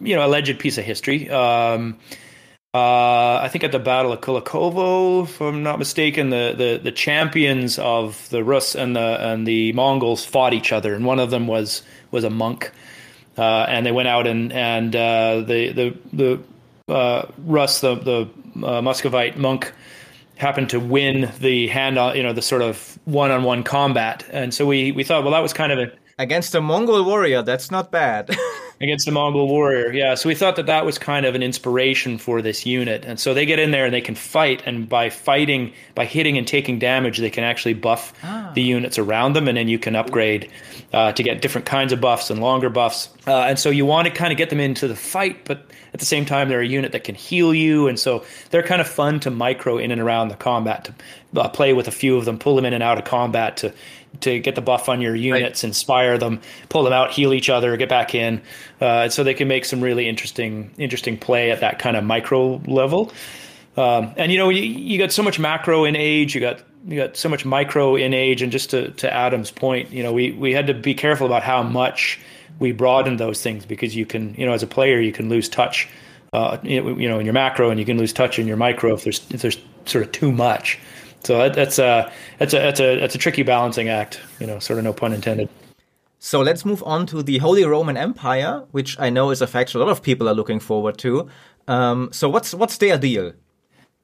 you 0.00 0.14
know, 0.14 0.24
alleged 0.24 0.58
piece 0.58 0.78
of 0.78 0.84
history. 0.84 1.28
Um, 1.28 1.98
uh, 2.72 3.40
I 3.42 3.48
think 3.50 3.64
at 3.64 3.72
the 3.72 3.80
Battle 3.80 4.12
of 4.12 4.20
Kulikovo, 4.20 5.24
if 5.24 5.40
I'm 5.40 5.64
not 5.64 5.80
mistaken, 5.80 6.30
the, 6.30 6.54
the, 6.56 6.80
the 6.80 6.92
champions 6.92 7.80
of 7.80 8.28
the 8.30 8.44
Rus 8.44 8.76
and 8.76 8.94
the 8.94 9.18
and 9.20 9.44
the 9.44 9.72
Mongols 9.72 10.24
fought 10.24 10.54
each 10.54 10.70
other, 10.72 10.94
and 10.94 11.04
one 11.04 11.18
of 11.18 11.30
them 11.30 11.48
was 11.48 11.82
was 12.12 12.22
a 12.22 12.30
monk, 12.30 12.70
uh, 13.36 13.66
and 13.68 13.84
they 13.84 13.90
went 13.90 14.06
out 14.06 14.28
and 14.28 14.52
and 14.52 14.94
uh, 14.94 15.40
the 15.40 15.72
the 15.72 15.98
the 16.86 16.94
uh, 16.94 17.26
Rus, 17.38 17.80
the 17.80 17.96
the 17.96 18.28
uh, 18.64 18.80
Muscovite 18.80 19.36
monk, 19.36 19.72
happened 20.40 20.70
to 20.70 20.80
win 20.80 21.30
the 21.38 21.68
hand 21.68 21.96
you 22.16 22.22
know 22.22 22.32
the 22.32 22.42
sort 22.42 22.62
of 22.62 22.98
one 23.04 23.30
on 23.30 23.44
one 23.44 23.62
combat, 23.62 24.24
and 24.32 24.52
so 24.52 24.66
we 24.66 24.92
we 24.92 25.04
thought, 25.04 25.22
well, 25.22 25.32
that 25.32 25.40
was 25.40 25.52
kind 25.52 25.72
of 25.72 25.78
a 25.78 25.92
Against 26.20 26.54
a 26.54 26.60
Mongol 26.60 27.02
warrior, 27.02 27.40
that's 27.40 27.70
not 27.70 27.90
bad. 27.90 28.28
Against 28.82 29.06
a 29.06 29.12
Mongol 29.12 29.46
warrior, 29.46 29.92
yeah. 29.92 30.14
So 30.14 30.30
we 30.30 30.34
thought 30.34 30.56
that 30.56 30.64
that 30.64 30.86
was 30.86 30.96
kind 30.96 31.26
of 31.26 31.34
an 31.34 31.42
inspiration 31.42 32.16
for 32.16 32.40
this 32.40 32.64
unit. 32.64 33.04
And 33.04 33.20
so 33.20 33.34
they 33.34 33.44
get 33.44 33.58
in 33.58 33.72
there 33.72 33.84
and 33.84 33.92
they 33.92 34.00
can 34.00 34.14
fight. 34.14 34.62
And 34.64 34.88
by 34.88 35.10
fighting, 35.10 35.74
by 35.94 36.06
hitting 36.06 36.38
and 36.38 36.48
taking 36.48 36.78
damage, 36.78 37.18
they 37.18 37.28
can 37.28 37.44
actually 37.44 37.74
buff 37.74 38.14
ah. 38.24 38.50
the 38.54 38.62
units 38.62 38.98
around 38.98 39.34
them. 39.34 39.48
And 39.48 39.58
then 39.58 39.68
you 39.68 39.78
can 39.78 39.94
upgrade 39.96 40.50
uh, 40.94 41.12
to 41.12 41.22
get 41.22 41.42
different 41.42 41.66
kinds 41.66 41.92
of 41.92 42.00
buffs 42.00 42.30
and 42.30 42.40
longer 42.40 42.70
buffs. 42.70 43.10
Uh, 43.26 43.42
and 43.42 43.58
so 43.58 43.68
you 43.68 43.84
want 43.84 44.08
to 44.08 44.14
kind 44.14 44.32
of 44.32 44.38
get 44.38 44.48
them 44.48 44.60
into 44.60 44.88
the 44.88 44.96
fight, 44.96 45.44
but 45.44 45.70
at 45.92 46.00
the 46.00 46.06
same 46.06 46.24
time, 46.24 46.48
they're 46.48 46.60
a 46.60 46.66
unit 46.66 46.92
that 46.92 47.04
can 47.04 47.14
heal 47.14 47.52
you. 47.52 47.86
And 47.86 47.98
so 47.98 48.24
they're 48.50 48.62
kind 48.62 48.80
of 48.80 48.88
fun 48.88 49.20
to 49.20 49.30
micro 49.30 49.76
in 49.76 49.90
and 49.90 50.00
around 50.00 50.28
the 50.28 50.36
combat, 50.36 50.84
to 50.84 51.40
uh, 51.40 51.48
play 51.48 51.74
with 51.74 51.86
a 51.86 51.92
few 51.92 52.16
of 52.16 52.24
them, 52.24 52.38
pull 52.38 52.56
them 52.56 52.64
in 52.64 52.72
and 52.72 52.82
out 52.82 52.96
of 52.96 53.04
combat 53.04 53.58
to 53.58 53.74
to 54.20 54.38
get 54.38 54.54
the 54.54 54.60
buff 54.60 54.88
on 54.88 55.00
your 55.00 55.14
units, 55.14 55.62
right. 55.62 55.68
inspire 55.68 56.18
them, 56.18 56.40
pull 56.68 56.82
them 56.82 56.92
out, 56.92 57.10
heal 57.10 57.32
each 57.32 57.48
other, 57.48 57.76
get 57.76 57.88
back 57.88 58.14
in, 58.14 58.42
uh, 58.80 59.08
so 59.08 59.24
they 59.24 59.34
can 59.34 59.48
make 59.48 59.64
some 59.64 59.80
really 59.80 60.08
interesting 60.08 60.70
interesting 60.78 61.16
play 61.16 61.50
at 61.50 61.60
that 61.60 61.78
kind 61.78 61.96
of 61.96 62.04
micro 62.04 62.60
level. 62.66 63.12
Um, 63.76 64.12
and 64.16 64.32
you 64.32 64.38
know, 64.38 64.48
you, 64.48 64.62
you 64.62 64.98
got 64.98 65.12
so 65.12 65.22
much 65.22 65.38
macro 65.38 65.84
in 65.84 65.96
age, 65.96 66.34
you 66.34 66.40
got 66.40 66.62
you 66.86 66.96
got 66.96 67.16
so 67.16 67.28
much 67.28 67.44
micro 67.44 67.96
in 67.96 68.14
age, 68.14 68.42
and 68.42 68.50
just 68.50 68.70
to 68.70 68.90
to 68.92 69.12
Adam's 69.12 69.50
point, 69.50 69.90
you 69.92 70.02
know, 70.02 70.12
we 70.12 70.32
we 70.32 70.52
had 70.52 70.66
to 70.66 70.74
be 70.74 70.94
careful 70.94 71.26
about 71.26 71.42
how 71.42 71.62
much 71.62 72.18
we 72.58 72.72
broaden 72.72 73.16
those 73.16 73.42
things 73.42 73.64
because 73.64 73.96
you 73.96 74.04
can, 74.04 74.34
you 74.34 74.44
know, 74.44 74.52
as 74.52 74.62
a 74.62 74.66
player, 74.66 75.00
you 75.00 75.12
can 75.12 75.28
lose 75.28 75.48
touch. 75.48 75.88
Uh, 76.32 76.58
you 76.62 77.08
know, 77.08 77.18
in 77.18 77.26
your 77.26 77.32
macro, 77.32 77.70
and 77.70 77.80
you 77.80 77.84
can 77.84 77.98
lose 77.98 78.12
touch 78.12 78.38
in 78.38 78.46
your 78.46 78.56
micro 78.56 78.94
if 78.94 79.02
there's 79.02 79.26
if 79.30 79.42
there's 79.42 79.58
sort 79.86 80.04
of 80.04 80.12
too 80.12 80.30
much. 80.30 80.78
So 81.24 81.48
that's 81.50 81.78
a 81.78 82.10
that's 82.38 82.54
a 82.54 82.58
that's 82.58 82.80
a 82.80 82.98
that's 82.98 83.14
a 83.14 83.18
tricky 83.18 83.42
balancing 83.42 83.88
act, 83.88 84.20
you 84.38 84.46
know, 84.46 84.58
sort 84.58 84.78
of 84.78 84.84
no 84.84 84.92
pun 84.92 85.12
intended. 85.12 85.48
So 86.18 86.40
let's 86.40 86.64
move 86.64 86.82
on 86.84 87.06
to 87.06 87.22
the 87.22 87.38
Holy 87.38 87.64
Roman 87.64 87.96
Empire, 87.96 88.64
which 88.72 88.98
I 88.98 89.08
know 89.08 89.30
is 89.30 89.40
a 89.40 89.46
faction 89.46 89.80
a 89.80 89.84
lot 89.84 89.90
of 89.90 90.02
people 90.02 90.28
are 90.28 90.34
looking 90.34 90.60
forward 90.60 90.98
to. 90.98 91.28
Um, 91.68 92.10
so 92.12 92.28
what's 92.28 92.54
what's 92.54 92.76
their 92.78 92.98
deal? 92.98 93.32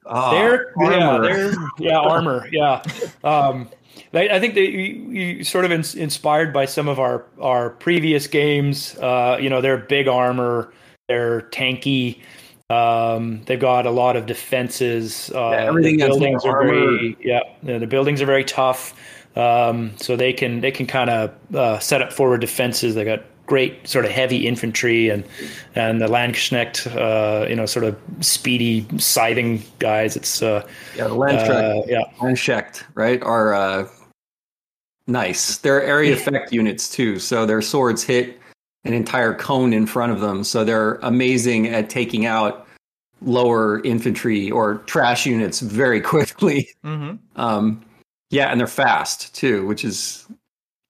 Ah, 0.05 0.31
they're, 0.31 0.73
armor. 0.77 0.93
Yeah, 0.95 1.35
they're, 1.35 1.53
yeah, 1.79 1.99
armor. 1.99 2.47
Yeah. 2.51 2.81
Um, 3.23 3.69
I 4.13 4.39
think 4.39 4.55
they 4.55 4.65
you, 4.65 5.43
sort 5.43 5.65
of 5.65 5.71
in, 5.71 5.83
inspired 5.99 6.53
by 6.53 6.65
some 6.65 6.87
of 6.87 6.99
our 6.99 7.25
our 7.41 7.71
previous 7.71 8.27
games. 8.27 8.95
Uh, 8.97 9.37
you 9.39 9.49
know, 9.49 9.61
they're 9.61 9.77
big 9.77 10.07
armor, 10.07 10.73
they're 11.07 11.41
tanky. 11.51 12.21
Um, 12.69 13.43
they've 13.45 13.59
got 13.59 13.85
a 13.85 13.91
lot 13.91 14.17
of 14.17 14.25
defenses. 14.25 15.31
Uh, 15.33 15.51
Yeah, 15.51 15.65
everything 15.67 15.97
the 15.97 16.07
buildings 16.07 16.43
are 16.43 16.63
very 16.63 17.17
yeah, 17.21 17.39
yeah, 17.63 17.77
the 17.77 17.87
buildings 17.87 18.21
are 18.21 18.25
very 18.25 18.43
tough. 18.43 18.93
Um, 19.37 19.95
so 19.97 20.15
they 20.15 20.33
can 20.33 20.59
they 20.59 20.71
can 20.71 20.85
kind 20.85 21.09
of 21.09 21.55
uh, 21.55 21.79
set 21.79 22.01
up 22.01 22.11
forward 22.11 22.41
defenses. 22.41 22.95
They 22.95 23.05
got 23.05 23.23
great 23.45 23.87
sort 23.87 24.03
of 24.03 24.11
heavy 24.11 24.45
infantry 24.45 25.07
and 25.07 25.23
and 25.75 26.01
the 26.01 26.07
Landsknecht, 26.07 26.93
uh, 26.97 27.47
you 27.47 27.55
know, 27.55 27.65
sort 27.65 27.85
of 27.85 27.97
speedy 28.19 28.85
scything 28.97 29.63
guys. 29.79 30.17
It's 30.17 30.41
uh, 30.41 30.67
Yeah, 30.97 31.07
the 31.07 31.15
Landsknecht, 31.15 31.83
uh, 31.83 31.85
yeah, 31.87 32.03
Landsknecht, 32.19 32.83
right, 32.95 33.23
are 33.23 33.53
uh, 33.53 33.87
nice. 35.05 35.59
They're 35.59 35.81
area 35.83 36.13
effect 36.13 36.51
units 36.51 36.89
too, 36.89 37.17
so 37.19 37.45
their 37.45 37.61
swords 37.61 38.03
hit 38.03 38.37
an 38.83 38.93
entire 38.93 39.33
cone 39.33 39.73
in 39.73 39.85
front 39.85 40.11
of 40.11 40.19
them. 40.19 40.43
So 40.43 40.63
they're 40.63 40.95
amazing 40.95 41.67
at 41.67 41.89
taking 41.89 42.25
out 42.25 42.67
lower 43.21 43.81
infantry 43.83 44.51
or 44.51 44.75
trash 44.85 45.25
units 45.25 45.59
very 45.59 46.01
quickly. 46.13 46.69
hmm 46.83 47.15
Um, 47.35 47.83
yeah, 48.29 48.51
and 48.51 48.59
they're 48.59 48.67
fast 48.67 49.33
too, 49.33 49.65
which 49.67 49.85
is 49.85 50.27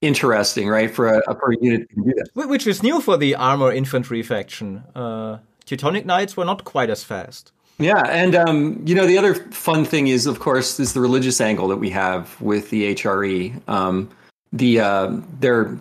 interesting, 0.00 0.68
right? 0.68 0.90
For 0.90 1.08
a, 1.08 1.22
a 1.28 1.34
per 1.34 1.52
unit 1.60 1.88
to 1.90 1.96
do 1.96 2.14
that. 2.16 2.48
Which 2.48 2.66
is 2.66 2.82
new 2.82 3.00
for 3.00 3.16
the 3.16 3.34
armor 3.36 3.72
infantry 3.72 4.22
faction. 4.22 4.82
Uh, 4.94 5.38
Teutonic 5.64 6.04
Knights 6.06 6.36
were 6.36 6.44
not 6.44 6.64
quite 6.64 6.90
as 6.90 7.04
fast. 7.04 7.52
Yeah, 7.78 8.02
and 8.08 8.34
um, 8.34 8.82
you 8.84 8.94
know 8.94 9.06
the 9.06 9.16
other 9.16 9.34
fun 9.34 9.84
thing 9.84 10.08
is, 10.08 10.26
of 10.26 10.40
course, 10.40 10.80
is 10.80 10.94
the 10.94 11.00
religious 11.00 11.40
angle 11.40 11.68
that 11.68 11.76
we 11.76 11.90
have 11.90 12.40
with 12.40 12.70
the 12.70 12.94
HRE. 12.94 13.68
Um, 13.68 14.08
the 14.52 14.80
uh, 14.80 15.16
their 15.38 15.78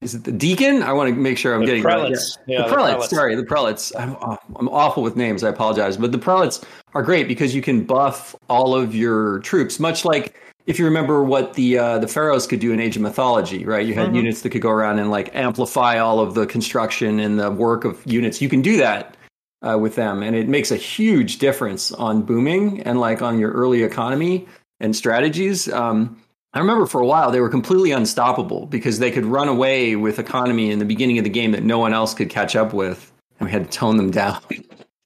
is 0.00 0.14
it 0.14 0.24
the 0.24 0.32
deacon? 0.32 0.82
I 0.82 0.92
want 0.92 1.10
to 1.10 1.14
make 1.20 1.36
sure 1.36 1.54
I'm 1.54 1.60
The 1.60 1.66
getting 1.66 1.82
prelates. 1.82 2.38
Right. 2.38 2.48
Yeah. 2.48 2.62
The 2.62 2.68
the 2.68 2.74
prelates. 2.74 2.94
prelates. 2.94 3.10
Sorry, 3.10 3.34
the 3.34 3.44
prelates. 3.44 3.92
I'm 3.96 4.16
I'm 4.56 4.68
awful 4.68 5.02
with 5.02 5.16
names. 5.16 5.44
I 5.44 5.48
apologize, 5.50 5.96
but 5.96 6.12
the 6.12 6.18
prelates 6.18 6.64
are 6.94 7.02
great 7.02 7.28
because 7.28 7.54
you 7.54 7.62
can 7.62 7.84
buff 7.84 8.34
all 8.48 8.74
of 8.74 8.94
your 8.94 9.40
troops, 9.40 9.78
much 9.78 10.04
like. 10.04 10.34
If 10.66 10.78
you 10.78 10.84
remember 10.84 11.24
what 11.24 11.54
the 11.54 11.78
uh, 11.78 11.98
the 11.98 12.06
pharaohs 12.06 12.46
could 12.46 12.60
do 12.60 12.70
in 12.70 12.80
Age 12.80 12.94
of 12.94 13.02
Mythology, 13.02 13.64
right? 13.64 13.84
You 13.84 13.94
had 13.94 14.14
units 14.14 14.42
that 14.42 14.50
could 14.50 14.62
go 14.62 14.70
around 14.70 14.98
and 15.00 15.10
like 15.10 15.34
amplify 15.34 15.98
all 15.98 16.20
of 16.20 16.34
the 16.34 16.46
construction 16.46 17.18
and 17.18 17.40
the 17.40 17.50
work 17.50 17.84
of 17.84 18.00
units. 18.06 18.40
You 18.40 18.48
can 18.48 18.62
do 18.62 18.76
that 18.76 19.16
uh, 19.62 19.78
with 19.80 19.96
them, 19.96 20.22
and 20.22 20.36
it 20.36 20.48
makes 20.48 20.70
a 20.70 20.76
huge 20.76 21.38
difference 21.38 21.92
on 21.92 22.22
booming 22.22 22.82
and 22.82 23.00
like 23.00 23.20
on 23.20 23.40
your 23.40 23.50
early 23.52 23.82
economy 23.82 24.46
and 24.80 24.94
strategies. 24.94 25.70
Um, 25.72 26.20
I 26.52 26.58
remember 26.58 26.86
for 26.86 27.00
a 27.00 27.06
while 27.06 27.30
they 27.30 27.40
were 27.40 27.48
completely 27.48 27.92
unstoppable 27.92 28.66
because 28.66 28.98
they 28.98 29.10
could 29.10 29.24
run 29.24 29.48
away 29.48 29.94
with 29.96 30.18
economy 30.18 30.70
in 30.70 30.78
the 30.80 30.84
beginning 30.84 31.18
of 31.18 31.24
the 31.24 31.30
game 31.30 31.52
that 31.52 31.62
no 31.62 31.78
one 31.78 31.92
else 31.94 32.12
could 32.12 32.28
catch 32.28 32.56
up 32.56 32.72
with, 32.72 33.12
and 33.38 33.46
we 33.48 33.52
had 33.52 33.70
to 33.70 33.78
tone 33.78 33.96
them 33.96 34.10
down. 34.22 34.40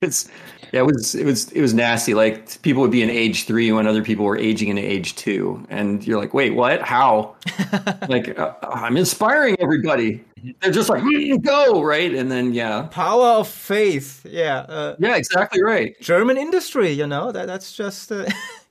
it's 0.01 0.29
yeah, 0.73 0.81
it 0.81 0.87
was 0.87 1.15
it 1.15 1.25
was 1.25 1.53
it 1.53 1.61
was 1.61 1.73
nasty. 1.73 2.15
Like 2.15 2.61
people 2.63 2.83
would 2.83 2.91
be 2.91 3.03
in 3.03 3.11
age 3.11 3.45
three 3.45 3.71
when 3.71 3.87
other 3.87 4.03
people 4.03 4.25
were 4.25 4.37
aging 4.37 4.69
into 4.69 4.83
age 4.83 5.15
two, 5.15 5.65
and 5.69 6.05
you're 6.05 6.19
like, 6.19 6.35
wait, 6.35 6.55
what? 6.55 6.83
How? 6.83 7.37
like 8.09 8.37
uh, 8.39 8.55
I'm 8.63 8.97
inspiring 8.97 9.57
everybody. 9.61 10.25
They're 10.61 10.73
just 10.73 10.89
like 10.89 11.03
"Mm, 11.03 11.43
go 11.43 11.83
right, 11.83 12.13
and 12.13 12.31
then 12.31 12.55
yeah, 12.55 12.89
Power 12.91 13.39
of 13.39 13.49
faith. 13.49 14.27
Yeah. 14.29 14.67
Uh, 14.69 14.97
yeah, 14.99 15.17
exactly 15.17 15.63
right. 15.63 15.95
German 16.01 16.37
industry, 16.37 16.91
you 16.91 17.07
know, 17.07 17.31
that, 17.31 17.47
that's 17.47 17.73
just. 17.77 18.11
Uh, 18.11 18.29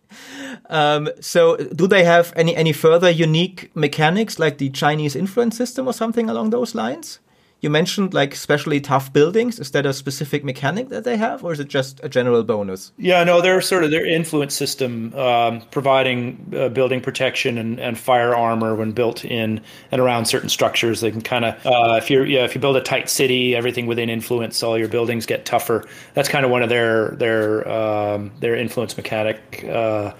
um, 0.69 1.09
so, 1.19 1.57
do 1.57 1.87
they 1.87 2.03
have 2.03 2.33
any, 2.35 2.55
any 2.55 2.73
further 2.73 3.09
unique 3.09 3.71
mechanics 3.75 4.39
like 4.39 4.57
the 4.57 4.69
Chinese 4.69 5.15
influence 5.15 5.57
system 5.57 5.87
or 5.87 5.93
something 5.93 6.29
along 6.29 6.49
those 6.49 6.75
lines? 6.75 7.19
You 7.63 7.69
mentioned 7.69 8.13
like 8.13 8.33
especially 8.33 8.81
tough 8.81 9.13
buildings. 9.13 9.57
Is 9.57 9.71
that 9.71 9.85
a 9.85 9.93
specific 9.93 10.43
mechanic 10.43 10.89
that 10.89 11.05
they 11.05 11.15
have, 11.15 11.45
or 11.45 11.53
is 11.53 11.61
it 11.61 11.69
just 11.69 12.01
a 12.03 12.09
general 12.09 12.43
bonus? 12.43 12.91
Yeah, 12.97 13.23
no, 13.23 13.39
they're 13.39 13.61
sort 13.61 13.85
of 13.85 13.89
their 13.89 14.05
influence 14.05 14.53
system, 14.53 15.15
um, 15.15 15.61
providing 15.71 16.53
uh, 16.53 16.67
building 16.67 16.99
protection 16.99 17.57
and, 17.57 17.79
and 17.79 17.97
fire 17.97 18.35
armor 18.35 18.75
when 18.75 18.91
built 18.91 19.23
in 19.23 19.61
and 19.93 20.01
around 20.01 20.25
certain 20.25 20.49
structures. 20.49 20.99
They 20.99 21.09
can 21.09 21.21
kind 21.21 21.45
of, 21.45 21.65
uh, 21.65 21.95
if 21.95 22.09
you 22.09 22.25
yeah, 22.25 22.43
if 22.43 22.53
you 22.53 22.59
build 22.59 22.75
a 22.75 22.81
tight 22.81 23.09
city, 23.09 23.55
everything 23.55 23.85
within 23.85 24.09
influence, 24.09 24.61
all 24.61 24.77
your 24.77 24.89
buildings 24.89 25.25
get 25.25 25.45
tougher. 25.45 25.85
That's 26.15 26.27
kind 26.27 26.43
of 26.43 26.51
one 26.51 26.63
of 26.63 26.69
their 26.69 27.11
their 27.11 27.65
um, 27.65 28.31
their 28.41 28.57
influence 28.57 28.97
mechanic. 28.97 29.63
Uh, 29.63 30.11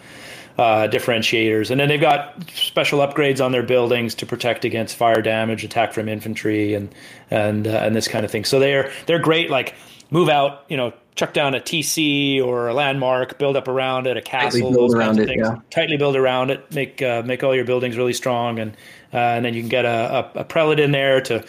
uh, 0.58 0.88
differentiators, 0.88 1.72
and 1.72 1.80
then 1.80 1.90
they've 1.90 2.02
got 2.02 2.36
special 2.54 3.00
upgrades 3.00 3.44
on 3.44 3.52
their 3.52 3.64
buildings 3.64 4.14
to 4.16 4.26
protect 4.26 4.66
against 4.66 4.96
fire 4.96 5.22
damage, 5.22 5.64
attack 5.64 5.94
from 5.94 6.08
infantry, 6.08 6.74
and 6.74 6.94
and 7.32 7.68
uh, 7.68 7.72
and 7.72 7.96
this 7.96 8.08
kind 8.08 8.24
of 8.24 8.32
thing. 8.32 8.46
So 8.46 8.60
they're 8.60 8.92
they're 9.08 9.20
great. 9.20 9.50
Like 9.50 9.76
move 10.12 10.30
out, 10.30 10.64
you 10.70 10.78
know, 10.78 10.94
chuck 11.16 11.34
down 11.34 11.56
a 11.56 11.60
TC 11.60 12.44
or 12.44 12.68
a 12.68 12.74
landmark, 12.74 13.40
build 13.40 13.58
up 13.58 13.68
around 13.68 14.06
it, 14.06 14.16
a 14.16 14.22
castle, 14.22 14.60
tightly 14.60 14.62
build 14.62 14.76
those 14.76 14.96
around 14.96 15.08
kinds 15.08 15.18
of 15.20 15.24
it, 15.24 15.28
things. 15.28 15.48
yeah. 15.48 15.56
Tightly 15.72 15.98
build 15.98 16.16
around 16.16 16.52
it, 16.52 16.72
make 16.74 17.02
uh, 17.02 17.24
make 17.26 17.44
all 17.44 17.56
your 17.56 17.66
buildings 17.66 17.98
really 17.98 18.14
strong, 18.14 18.60
and 18.60 18.72
uh, 19.14 19.18
and 19.18 19.46
then 19.46 19.54
you 19.56 19.62
can 19.62 19.70
get 19.70 19.86
a, 19.86 20.32
a, 20.36 20.42
a 20.42 20.44
prelate 20.44 20.80
in 20.80 20.92
there 20.92 21.22
to. 21.22 21.44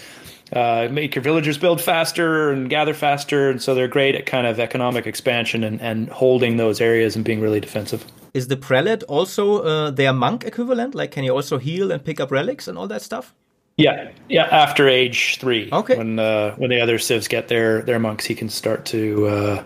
Uh, 0.52 0.88
make 0.92 1.16
your 1.16 1.22
villagers 1.22 1.58
build 1.58 1.80
faster 1.80 2.52
and 2.52 2.70
gather 2.70 2.94
faster, 2.94 3.50
and 3.50 3.60
so 3.60 3.74
they're 3.74 3.88
great 3.88 4.14
at 4.14 4.24
kind 4.26 4.46
of 4.46 4.60
economic 4.60 5.04
expansion 5.04 5.64
and, 5.64 5.80
and 5.80 6.08
holding 6.10 6.58
those 6.58 6.80
areas 6.82 7.16
and 7.16 7.24
being 7.24 7.40
really 7.40 7.58
defensive. 7.58 8.04
Is 8.34 8.48
the 8.48 8.56
prelate 8.56 9.04
also 9.04 9.62
uh, 9.62 9.90
their 9.90 10.12
monk 10.12 10.44
equivalent? 10.44 10.94
Like, 10.94 11.12
can 11.12 11.22
you 11.24 11.32
also 11.34 11.56
heal 11.58 11.92
and 11.92 12.04
pick 12.04 12.18
up 12.20 12.32
relics 12.32 12.66
and 12.68 12.76
all 12.76 12.88
that 12.88 13.00
stuff? 13.02 13.32
Yeah, 13.76 14.10
yeah. 14.28 14.44
After 14.50 14.88
age 14.88 15.38
three, 15.38 15.68
Okay. 15.72 15.96
When 15.96 16.18
uh, 16.18 16.54
when 16.56 16.70
the 16.70 16.80
other 16.80 16.98
civs 16.98 17.28
get 17.28 17.48
their 17.48 17.82
their 17.82 17.98
monks, 17.98 18.24
he 18.26 18.34
can 18.34 18.48
start 18.48 18.84
to 18.86 19.26
uh, 19.26 19.64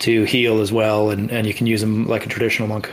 to 0.00 0.24
heal 0.24 0.60
as 0.60 0.72
well, 0.72 1.10
and, 1.10 1.30
and 1.30 1.46
you 1.46 1.54
can 1.54 1.66
use 1.66 1.80
them 1.80 2.06
like 2.06 2.26
a 2.26 2.28
traditional 2.28 2.68
monk. 2.68 2.90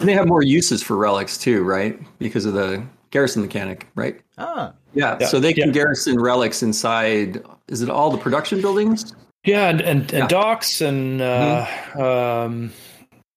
And 0.00 0.08
they 0.08 0.14
have 0.14 0.26
more 0.26 0.42
uses 0.42 0.82
for 0.82 0.96
relics 0.96 1.38
too, 1.38 1.62
right? 1.62 1.96
Because 2.18 2.46
of 2.46 2.54
the 2.54 2.82
garrison 3.10 3.42
mechanic, 3.42 3.86
right? 3.94 4.20
Ah, 4.38 4.72
Yeah, 4.94 5.18
Yeah, 5.20 5.26
so 5.28 5.38
they 5.38 5.52
can 5.52 5.68
yeah. 5.68 5.72
garrison 5.74 6.18
relics 6.20 6.62
inside. 6.62 7.40
Is 7.68 7.82
it 7.82 7.88
all 7.90 8.10
the 8.10 8.18
production 8.18 8.60
buildings? 8.60 9.14
Yeah, 9.44 9.68
and 9.70 9.80
and, 9.80 10.00
and 10.12 10.22
Yeah. 10.22 10.26
docks 10.28 10.80
and 10.80 11.20
uh, 11.22 11.66
um, 11.96 12.72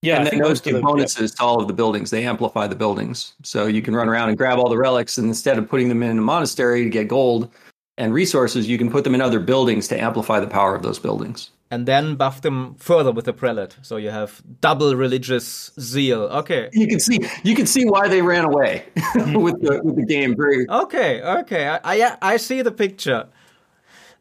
yeah, 0.06 0.18
and 0.18 0.26
then 0.26 0.32
think 0.32 0.44
those 0.44 0.50
most 0.50 0.60
of 0.60 0.64
give 0.66 0.76
the- 0.76 0.82
bonuses 0.82 1.32
to 1.36 1.44
all 1.44 1.62
of 1.62 1.68
the 1.68 1.74
buildings. 1.74 2.10
They 2.12 2.26
amplify 2.26 2.68
the 2.68 2.76
buildings, 2.76 3.34
so 3.44 3.66
you 3.66 3.82
can 3.82 3.96
run 3.96 4.08
around 4.10 4.30
and 4.30 4.38
grab 4.38 4.60
all 4.60 4.70
the 4.70 4.78
relics, 4.78 5.18
and 5.18 5.28
instead 5.28 5.58
of 5.58 5.68
putting 5.70 5.90
them 5.90 6.02
in 6.04 6.18
a 6.18 6.22
monastery 6.22 6.84
to 6.84 6.90
get 6.90 7.08
gold 7.08 7.50
and 7.98 8.14
resources, 8.14 8.68
you 8.68 8.78
can 8.78 8.90
put 8.92 9.04
them 9.04 9.16
in 9.16 9.22
other 9.22 9.40
buildings 9.40 9.88
to 9.88 10.00
amplify 10.00 10.40
the 10.40 10.48
power 10.48 10.76
of 10.76 10.82
those 10.84 11.00
buildings. 11.00 11.50
and 11.72 11.88
then 11.88 12.16
buff 12.16 12.42
them 12.42 12.76
further 12.78 13.12
with 13.12 13.26
the 13.26 13.34
prelate, 13.34 13.76
so 13.82 13.98
you 13.98 14.12
have 14.12 14.42
double 14.62 14.96
religious 14.96 15.72
zeal. 15.80 16.22
Okay, 16.42 16.70
You 16.74 16.88
can 16.88 17.00
see 17.00 17.20
you 17.44 17.56
can 17.56 17.66
see 17.66 17.86
why 17.86 18.08
they 18.08 18.22
ran 18.22 18.46
away 18.46 18.84
mm-hmm. 18.98 19.42
with 19.42 19.58
the 19.62 19.82
with 19.84 19.96
the 19.96 20.06
game. 20.06 20.36
Very 20.38 20.66
okay, 20.70 21.22
okay. 21.40 21.64
I 21.68 21.80
I, 21.84 22.18
I 22.34 22.38
see 22.38 22.62
the 22.62 22.72
picture. 22.72 23.28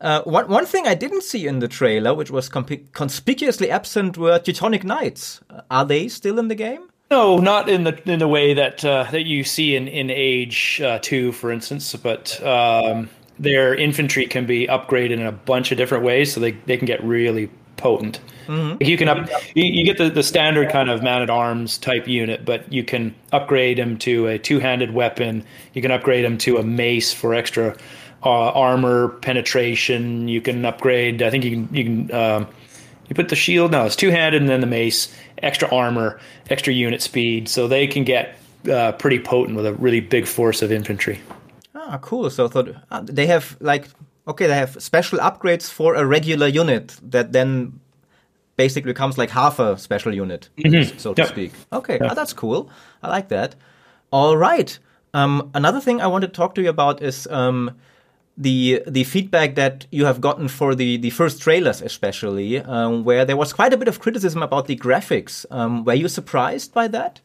Uh, 0.04 0.22
one 0.24 0.46
one 0.48 0.66
thing 0.66 0.86
I 0.86 0.94
didn't 0.94 1.22
see 1.22 1.46
in 1.46 1.60
the 1.60 1.68
trailer, 1.68 2.14
which 2.14 2.30
was 2.30 2.50
conspicuously 2.50 3.70
absent, 3.70 4.18
were 4.18 4.38
Teutonic 4.38 4.84
Knights. 4.84 5.40
Uh, 5.48 5.62
are 5.70 5.86
they 5.86 6.08
still 6.08 6.38
in 6.38 6.48
the 6.48 6.54
game? 6.54 6.90
No, 7.10 7.38
not 7.38 7.70
in 7.70 7.84
the 7.84 7.98
in 8.10 8.18
the 8.18 8.28
way 8.28 8.52
that 8.52 8.84
uh, 8.84 9.04
that 9.10 9.24
you 9.24 9.44
see 9.44 9.74
in 9.74 9.88
in 9.88 10.10
Age 10.10 10.82
uh, 10.84 10.98
Two, 11.00 11.32
for 11.32 11.50
instance. 11.50 11.96
But 11.96 12.38
um, 12.44 13.08
their 13.38 13.74
infantry 13.74 14.26
can 14.26 14.44
be 14.44 14.66
upgraded 14.66 15.12
in 15.12 15.22
a 15.22 15.32
bunch 15.32 15.72
of 15.72 15.78
different 15.78 16.04
ways, 16.04 16.34
so 16.34 16.40
they, 16.40 16.52
they 16.52 16.76
can 16.76 16.86
get 16.86 17.02
really 17.02 17.48
potent. 17.76 18.20
You 18.80 18.96
can 18.98 19.08
up 19.08 19.28
you, 19.54 19.64
you 19.64 19.84
get 19.84 19.96
the, 19.96 20.10
the 20.10 20.22
standard 20.22 20.70
kind 20.70 20.90
of 20.90 21.02
man 21.02 21.22
at 21.22 21.30
arms 21.30 21.78
type 21.78 22.06
unit, 22.06 22.44
but 22.44 22.70
you 22.70 22.84
can 22.84 23.14
upgrade 23.32 23.78
them 23.78 23.96
to 24.00 24.26
a 24.26 24.38
two 24.38 24.58
handed 24.58 24.92
weapon. 24.92 25.44
You 25.72 25.80
can 25.80 25.90
upgrade 25.90 26.24
them 26.24 26.36
to 26.38 26.58
a 26.58 26.62
mace 26.62 27.12
for 27.12 27.34
extra 27.34 27.74
uh, 28.24 28.50
armor 28.52 29.08
penetration. 29.20 30.28
You 30.28 30.40
can 30.40 30.64
upgrade. 30.64 31.22
I 31.22 31.30
think 31.30 31.44
you 31.44 31.50
can 31.50 31.68
you 31.74 31.84
can. 31.84 32.12
Um, 32.14 32.46
you 33.08 33.14
put 33.14 33.28
the 33.28 33.37
shield. 33.37 33.70
No, 33.72 33.84
it's 33.84 33.96
two 33.96 34.10
handed, 34.10 34.40
and 34.40 34.48
then 34.48 34.60
the 34.60 34.66
mace, 34.66 35.14
extra 35.42 35.68
armor, 35.74 36.18
extra 36.48 36.72
unit 36.72 37.02
speed, 37.02 37.48
so 37.50 37.68
they 37.68 37.87
can 37.87 38.02
get 38.04 38.38
uh, 38.70 38.92
pretty 38.92 39.18
potent 39.18 39.56
with 39.56 39.66
a 39.66 39.74
really 39.74 40.00
big 40.00 40.26
force 40.26 40.62
of 40.62 40.72
infantry. 40.72 41.20
Ah, 41.74 41.98
cool. 42.00 42.30
So 42.30 42.46
I 42.46 42.48
thought 42.48 42.68
ah, 42.90 43.02
they 43.04 43.26
have 43.26 43.56
like 43.60 43.88
okay, 44.26 44.46
they 44.46 44.54
have 44.54 44.82
special 44.82 45.18
upgrades 45.18 45.70
for 45.70 45.94
a 45.94 46.04
regular 46.06 46.46
unit 46.46 46.96
that 47.02 47.32
then 47.32 47.78
basically 48.56 48.92
becomes 48.92 49.18
like 49.18 49.30
half 49.30 49.58
a 49.58 49.76
special 49.76 50.14
unit, 50.14 50.48
so 50.96 51.12
to 51.12 51.22
Yep. 51.22 51.28
speak. 51.28 51.52
Okay, 51.72 51.98
ah, 52.00 52.14
that's 52.14 52.32
cool. 52.32 52.70
I 53.02 53.08
like 53.08 53.28
that. 53.28 53.54
All 54.10 54.37
right. 54.37 54.78
Um, 55.12 55.50
another 55.54 55.80
thing 55.80 56.00
I 56.00 56.06
want 56.06 56.22
to 56.22 56.28
talk 56.28 56.54
to 56.54 56.62
you 56.62 56.70
about 56.70 57.02
is 57.02 57.26
um, 57.30 57.70
the 58.36 58.82
the 58.86 59.04
feedback 59.04 59.54
that 59.54 59.86
you 59.90 60.04
have 60.06 60.20
gotten 60.20 60.48
for 60.48 60.74
the 60.74 60.96
the 60.96 61.10
first 61.10 61.40
trailers, 61.40 61.80
especially 61.80 62.60
um, 62.60 63.04
where 63.04 63.24
there 63.24 63.36
was 63.36 63.52
quite 63.52 63.72
a 63.72 63.76
bit 63.76 63.88
of 63.88 64.00
criticism 64.00 64.42
about 64.42 64.66
the 64.66 64.76
graphics. 64.76 65.46
Um, 65.50 65.84
were 65.84 65.94
you 65.94 66.08
surprised 66.08 66.72
by 66.74 66.88
that? 66.88 67.20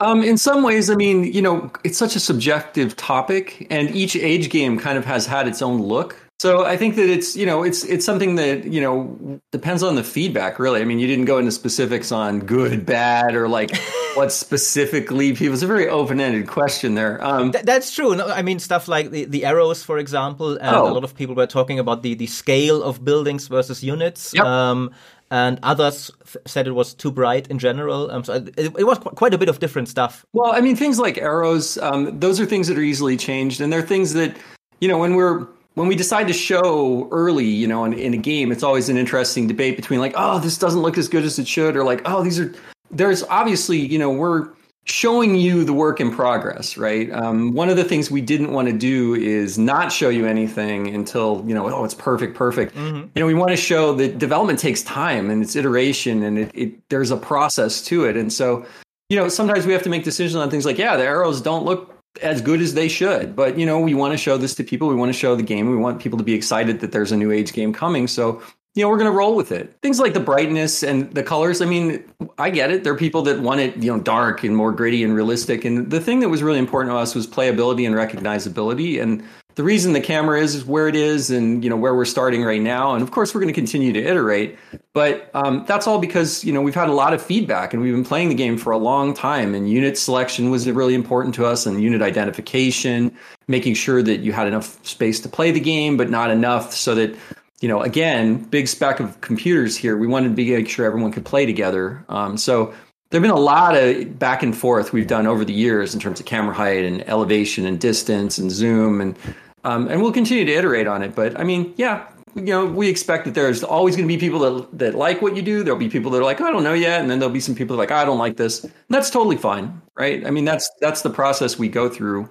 Um, 0.00 0.22
in 0.22 0.38
some 0.38 0.62
ways, 0.62 0.88
I 0.88 0.94
mean, 0.94 1.24
you 1.24 1.42
know, 1.42 1.70
it's 1.84 1.98
such 1.98 2.16
a 2.16 2.20
subjective 2.20 2.96
topic, 2.96 3.66
and 3.70 3.94
each 3.94 4.16
age 4.16 4.48
game 4.48 4.78
kind 4.78 4.96
of 4.96 5.04
has 5.04 5.26
had 5.26 5.46
its 5.46 5.60
own 5.60 5.82
look. 5.82 6.16
So 6.40 6.64
I 6.64 6.78
think 6.78 6.96
that 6.96 7.10
it's 7.10 7.36
you 7.36 7.44
know 7.44 7.62
it's 7.64 7.84
it's 7.84 8.06
something 8.06 8.36
that 8.36 8.64
you 8.64 8.80
know 8.80 9.40
depends 9.52 9.82
on 9.82 9.94
the 9.94 10.02
feedback 10.02 10.58
really. 10.58 10.80
I 10.80 10.84
mean, 10.86 10.98
you 10.98 11.06
didn't 11.06 11.26
go 11.26 11.36
into 11.36 11.52
specifics 11.52 12.10
on 12.10 12.40
good, 12.40 12.86
bad, 12.86 13.34
or 13.34 13.46
like 13.46 13.76
what 14.14 14.32
specifically 14.32 15.34
people. 15.34 15.52
It's 15.52 15.62
a 15.62 15.66
very 15.66 15.86
open 15.86 16.18
ended 16.18 16.46
question 16.48 16.94
there. 16.94 17.22
Um, 17.22 17.52
Th- 17.52 17.62
that's 17.66 17.94
true. 17.94 18.14
No, 18.16 18.26
I 18.28 18.40
mean 18.40 18.58
stuff 18.58 18.88
like 18.88 19.10
the, 19.10 19.26
the 19.26 19.44
arrows, 19.44 19.82
for 19.82 19.98
example, 19.98 20.56
and 20.56 20.74
Oh. 20.74 20.88
a 20.90 20.94
lot 20.94 21.04
of 21.04 21.14
people 21.14 21.34
were 21.34 21.46
talking 21.46 21.78
about 21.78 22.02
the, 22.02 22.14
the 22.14 22.26
scale 22.26 22.82
of 22.82 23.04
buildings 23.04 23.46
versus 23.48 23.84
units. 23.84 24.32
Yep. 24.32 24.44
Um, 24.46 24.90
and 25.30 25.58
others 25.62 26.10
f- 26.22 26.38
said 26.46 26.66
it 26.66 26.72
was 26.74 26.94
too 26.94 27.12
bright 27.12 27.48
in 27.50 27.58
general. 27.58 28.10
Um, 28.10 28.24
so 28.24 28.32
it, 28.32 28.72
it 28.78 28.86
was 28.86 28.96
qu- 28.98 29.10
quite 29.10 29.34
a 29.34 29.38
bit 29.38 29.50
of 29.50 29.58
different 29.58 29.88
stuff. 29.90 30.24
Well, 30.32 30.52
I 30.52 30.62
mean, 30.62 30.74
things 30.74 30.98
like 30.98 31.18
arrows, 31.18 31.76
um, 31.78 32.18
those 32.18 32.40
are 32.40 32.46
things 32.46 32.66
that 32.68 32.78
are 32.78 32.82
easily 32.92 33.18
changed, 33.18 33.60
and 33.60 33.70
they're 33.70 33.86
things 33.86 34.14
that, 34.14 34.34
you 34.80 34.88
know, 34.88 34.96
when 34.98 35.14
we're 35.16 35.46
when 35.74 35.88
we 35.88 35.94
decide 35.94 36.26
to 36.26 36.32
show 36.32 37.08
early, 37.10 37.46
you 37.46 37.66
know, 37.66 37.84
in, 37.84 37.92
in 37.92 38.14
a 38.14 38.18
game, 38.18 38.52
it's 38.52 38.62
always 38.62 38.88
an 38.88 38.96
interesting 38.96 39.46
debate 39.46 39.76
between 39.76 40.00
like, 40.00 40.14
oh, 40.16 40.38
this 40.38 40.58
doesn't 40.58 40.80
look 40.80 40.98
as 40.98 41.08
good 41.08 41.24
as 41.24 41.38
it 41.38 41.46
should, 41.46 41.76
or 41.76 41.84
like, 41.84 42.02
oh, 42.04 42.22
these 42.22 42.38
are. 42.38 42.52
There's 42.90 43.22
obviously, 43.24 43.78
you 43.78 44.00
know, 44.00 44.10
we're 44.10 44.48
showing 44.84 45.36
you 45.36 45.62
the 45.62 45.72
work 45.72 46.00
in 46.00 46.10
progress, 46.10 46.76
right? 46.76 47.12
Um, 47.12 47.52
one 47.54 47.68
of 47.68 47.76
the 47.76 47.84
things 47.84 48.10
we 48.10 48.20
didn't 48.20 48.52
want 48.52 48.66
to 48.66 48.76
do 48.76 49.14
is 49.14 49.58
not 49.58 49.92
show 49.92 50.08
you 50.08 50.26
anything 50.26 50.92
until 50.92 51.44
you 51.46 51.54
know, 51.54 51.70
oh, 51.70 51.84
it's 51.84 51.94
perfect, 51.94 52.36
perfect. 52.36 52.74
You 52.76 53.10
know, 53.14 53.26
we 53.26 53.34
want 53.34 53.50
to 53.50 53.56
show 53.56 53.94
that 53.94 54.18
development 54.18 54.58
takes 54.58 54.82
time 54.82 55.30
and 55.30 55.42
it's 55.42 55.54
iteration, 55.54 56.24
and 56.24 56.38
it, 56.38 56.50
it 56.54 56.88
there's 56.88 57.12
a 57.12 57.16
process 57.16 57.82
to 57.82 58.06
it, 58.06 58.16
and 58.16 58.32
so 58.32 58.66
you 59.08 59.16
know, 59.16 59.28
sometimes 59.28 59.66
we 59.66 59.72
have 59.72 59.82
to 59.82 59.88
make 59.90 60.04
decisions 60.04 60.36
on 60.36 60.48
things 60.50 60.64
like, 60.64 60.78
yeah, 60.78 60.96
the 60.96 61.02
arrows 61.02 61.40
don't 61.40 61.64
look 61.64 61.99
as 62.22 62.42
good 62.42 62.60
as 62.60 62.74
they 62.74 62.88
should, 62.88 63.36
but 63.36 63.58
you 63.58 63.64
know, 63.64 63.80
we 63.80 63.94
want 63.94 64.12
to 64.12 64.18
show 64.18 64.36
this 64.36 64.54
to 64.56 64.64
people. 64.64 64.88
We 64.88 64.94
want 64.94 65.10
to 65.10 65.18
show 65.18 65.36
the 65.36 65.42
game. 65.42 65.70
We 65.70 65.76
want 65.76 66.00
people 66.00 66.18
to 66.18 66.24
be 66.24 66.34
excited 66.34 66.80
that 66.80 66.92
there's 66.92 67.12
a 67.12 67.16
new 67.16 67.30
age 67.30 67.52
game 67.52 67.72
coming. 67.72 68.06
So, 68.08 68.42
you 68.74 68.84
know, 68.84 68.88
we're 68.88 68.98
going 68.98 69.10
to 69.10 69.16
roll 69.16 69.34
with 69.34 69.52
it. 69.52 69.76
Things 69.82 69.98
like 69.98 70.14
the 70.14 70.20
brightness 70.20 70.82
and 70.82 71.12
the 71.12 71.22
colors. 71.22 71.60
I 71.60 71.66
mean, 71.66 72.04
I 72.38 72.50
get 72.50 72.70
it. 72.70 72.84
There 72.84 72.92
are 72.92 72.98
people 72.98 73.22
that 73.22 73.40
want 73.40 73.60
it, 73.60 73.76
you 73.76 73.92
know, 73.92 74.00
dark 74.00 74.44
and 74.44 74.56
more 74.56 74.72
gritty 74.72 75.02
and 75.02 75.14
realistic. 75.14 75.64
And 75.64 75.90
the 75.90 76.00
thing 76.00 76.20
that 76.20 76.28
was 76.28 76.42
really 76.42 76.58
important 76.58 76.92
to 76.92 76.96
us 76.96 77.14
was 77.14 77.26
playability 77.26 77.86
and 77.86 77.96
recognizability. 77.96 79.02
And 79.02 79.24
the 79.54 79.64
reason 79.64 79.92
the 79.92 80.00
camera 80.00 80.40
is 80.40 80.64
where 80.64 80.88
it 80.88 80.96
is 80.96 81.30
and 81.30 81.62
you 81.64 81.70
know 81.70 81.76
where 81.76 81.94
we're 81.94 82.04
starting 82.04 82.42
right 82.42 82.60
now 82.60 82.94
and 82.94 83.02
of 83.02 83.10
course 83.10 83.34
we're 83.34 83.40
going 83.40 83.52
to 83.52 83.58
continue 83.58 83.92
to 83.92 84.02
iterate 84.02 84.58
but 84.92 85.30
um, 85.34 85.64
that's 85.66 85.86
all 85.86 85.98
because 85.98 86.44
you 86.44 86.52
know 86.52 86.62
we've 86.62 86.74
had 86.74 86.88
a 86.88 86.92
lot 86.92 87.12
of 87.12 87.22
feedback 87.22 87.72
and 87.72 87.82
we've 87.82 87.94
been 87.94 88.04
playing 88.04 88.28
the 88.28 88.34
game 88.34 88.56
for 88.56 88.72
a 88.72 88.78
long 88.78 89.14
time 89.14 89.54
and 89.54 89.70
unit 89.70 89.98
selection 89.98 90.50
was 90.50 90.70
really 90.70 90.94
important 90.94 91.34
to 91.34 91.44
us 91.44 91.66
and 91.66 91.82
unit 91.82 92.02
identification 92.02 93.14
making 93.48 93.74
sure 93.74 94.02
that 94.02 94.20
you 94.20 94.32
had 94.32 94.46
enough 94.46 94.84
space 94.86 95.20
to 95.20 95.28
play 95.28 95.50
the 95.50 95.60
game 95.60 95.96
but 95.96 96.10
not 96.10 96.30
enough 96.30 96.72
so 96.72 96.94
that 96.94 97.14
you 97.60 97.68
know 97.68 97.80
again 97.82 98.42
big 98.44 98.68
spec 98.68 99.00
of 99.00 99.20
computers 99.20 99.76
here. 99.76 99.96
We 99.96 100.06
wanted 100.06 100.34
to 100.36 100.42
make 100.42 100.68
sure 100.68 100.86
everyone 100.86 101.12
could 101.12 101.24
play 101.24 101.46
together 101.46 102.04
um, 102.08 102.36
so 102.36 102.74
there 103.10 103.20
have 103.20 103.22
been 103.22 103.30
a 103.30 103.36
lot 103.36 103.76
of 103.76 104.18
back 104.18 104.42
and 104.42 104.56
forth 104.56 104.92
we've 104.92 105.08
done 105.08 105.26
over 105.26 105.44
the 105.44 105.52
years 105.52 105.94
in 105.94 106.00
terms 106.00 106.20
of 106.20 106.26
camera 106.26 106.54
height 106.54 106.84
and 106.84 107.06
elevation 107.08 107.66
and 107.66 107.80
distance 107.80 108.38
and 108.38 108.50
zoom 108.50 109.00
and 109.00 109.16
um, 109.64 109.88
and 109.88 110.00
we'll 110.00 110.12
continue 110.12 110.44
to 110.44 110.52
iterate 110.52 110.86
on 110.86 111.02
it. 111.02 111.14
But 111.14 111.38
I 111.38 111.44
mean, 111.44 111.74
yeah, 111.76 112.06
you 112.34 112.42
know, 112.42 112.64
we 112.64 112.88
expect 112.88 113.24
that 113.24 113.34
there's 113.34 113.62
always 113.62 113.96
going 113.96 114.08
to 114.08 114.14
be 114.14 114.18
people 114.18 114.38
that 114.40 114.78
that 114.78 114.94
like 114.94 115.20
what 115.20 115.36
you 115.36 115.42
do. 115.42 115.62
There'll 115.62 115.78
be 115.78 115.88
people 115.88 116.10
that 116.12 116.18
are 116.18 116.24
like, 116.24 116.40
I 116.40 116.50
don't 116.50 116.62
know 116.62 116.72
yet, 116.72 117.00
and 117.00 117.10
then 117.10 117.18
there'll 117.18 117.32
be 117.32 117.40
some 117.40 117.54
people 117.54 117.76
that 117.76 117.82
are 117.82 117.86
like, 117.86 118.02
I 118.02 118.04
don't 118.04 118.18
like 118.18 118.36
this. 118.36 118.64
And 118.64 118.72
that's 118.88 119.10
totally 119.10 119.36
fine, 119.36 119.80
right? 119.96 120.26
I 120.26 120.30
mean, 120.30 120.44
that's 120.44 120.70
that's 120.80 121.02
the 121.02 121.10
process 121.10 121.58
we 121.58 121.68
go 121.68 121.88
through. 121.88 122.28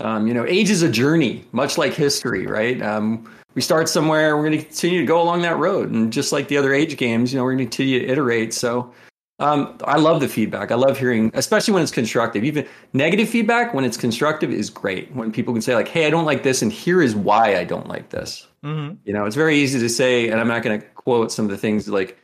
Um, 0.00 0.26
you 0.26 0.34
know, 0.34 0.44
age 0.46 0.70
is 0.70 0.82
a 0.82 0.90
journey, 0.90 1.44
much 1.52 1.78
like 1.78 1.92
history, 1.92 2.46
right? 2.46 2.80
Um, 2.82 3.30
we 3.54 3.62
start 3.62 3.88
somewhere, 3.88 4.36
we're 4.36 4.44
going 4.44 4.58
to 4.58 4.64
continue 4.64 5.00
to 5.00 5.06
go 5.06 5.22
along 5.22 5.42
that 5.42 5.56
road, 5.56 5.90
and 5.90 6.12
just 6.12 6.32
like 6.32 6.48
the 6.48 6.56
other 6.58 6.74
age 6.74 6.96
games, 6.96 7.32
you 7.32 7.38
know, 7.38 7.44
we're 7.44 7.54
going 7.54 7.58
to 7.58 7.64
continue 7.64 8.00
to 8.00 8.06
iterate. 8.06 8.54
So. 8.54 8.92
Um, 9.38 9.76
I 9.84 9.98
love 9.98 10.20
the 10.20 10.28
feedback. 10.28 10.70
I 10.70 10.76
love 10.76 10.98
hearing, 10.98 11.30
especially 11.34 11.74
when 11.74 11.82
it's 11.82 11.92
constructive. 11.92 12.42
Even 12.42 12.66
negative 12.94 13.28
feedback, 13.28 13.74
when 13.74 13.84
it's 13.84 13.96
constructive, 13.98 14.50
is 14.50 14.70
great. 14.70 15.14
When 15.14 15.30
people 15.30 15.52
can 15.52 15.60
say 15.60 15.74
like, 15.74 15.88
"Hey, 15.88 16.06
I 16.06 16.10
don't 16.10 16.24
like 16.24 16.42
this, 16.42 16.62
and 16.62 16.72
here 16.72 17.02
is 17.02 17.14
why 17.14 17.56
I 17.56 17.64
don't 17.64 17.86
like 17.86 18.08
this." 18.08 18.46
Mm-hmm. 18.64 18.96
You 19.04 19.12
know, 19.12 19.26
it's 19.26 19.36
very 19.36 19.58
easy 19.58 19.78
to 19.78 19.88
say, 19.90 20.28
and 20.28 20.40
I'm 20.40 20.48
not 20.48 20.62
going 20.62 20.80
to 20.80 20.86
quote 20.88 21.30
some 21.30 21.44
of 21.44 21.50
the 21.50 21.58
things 21.58 21.86
like, 21.86 22.18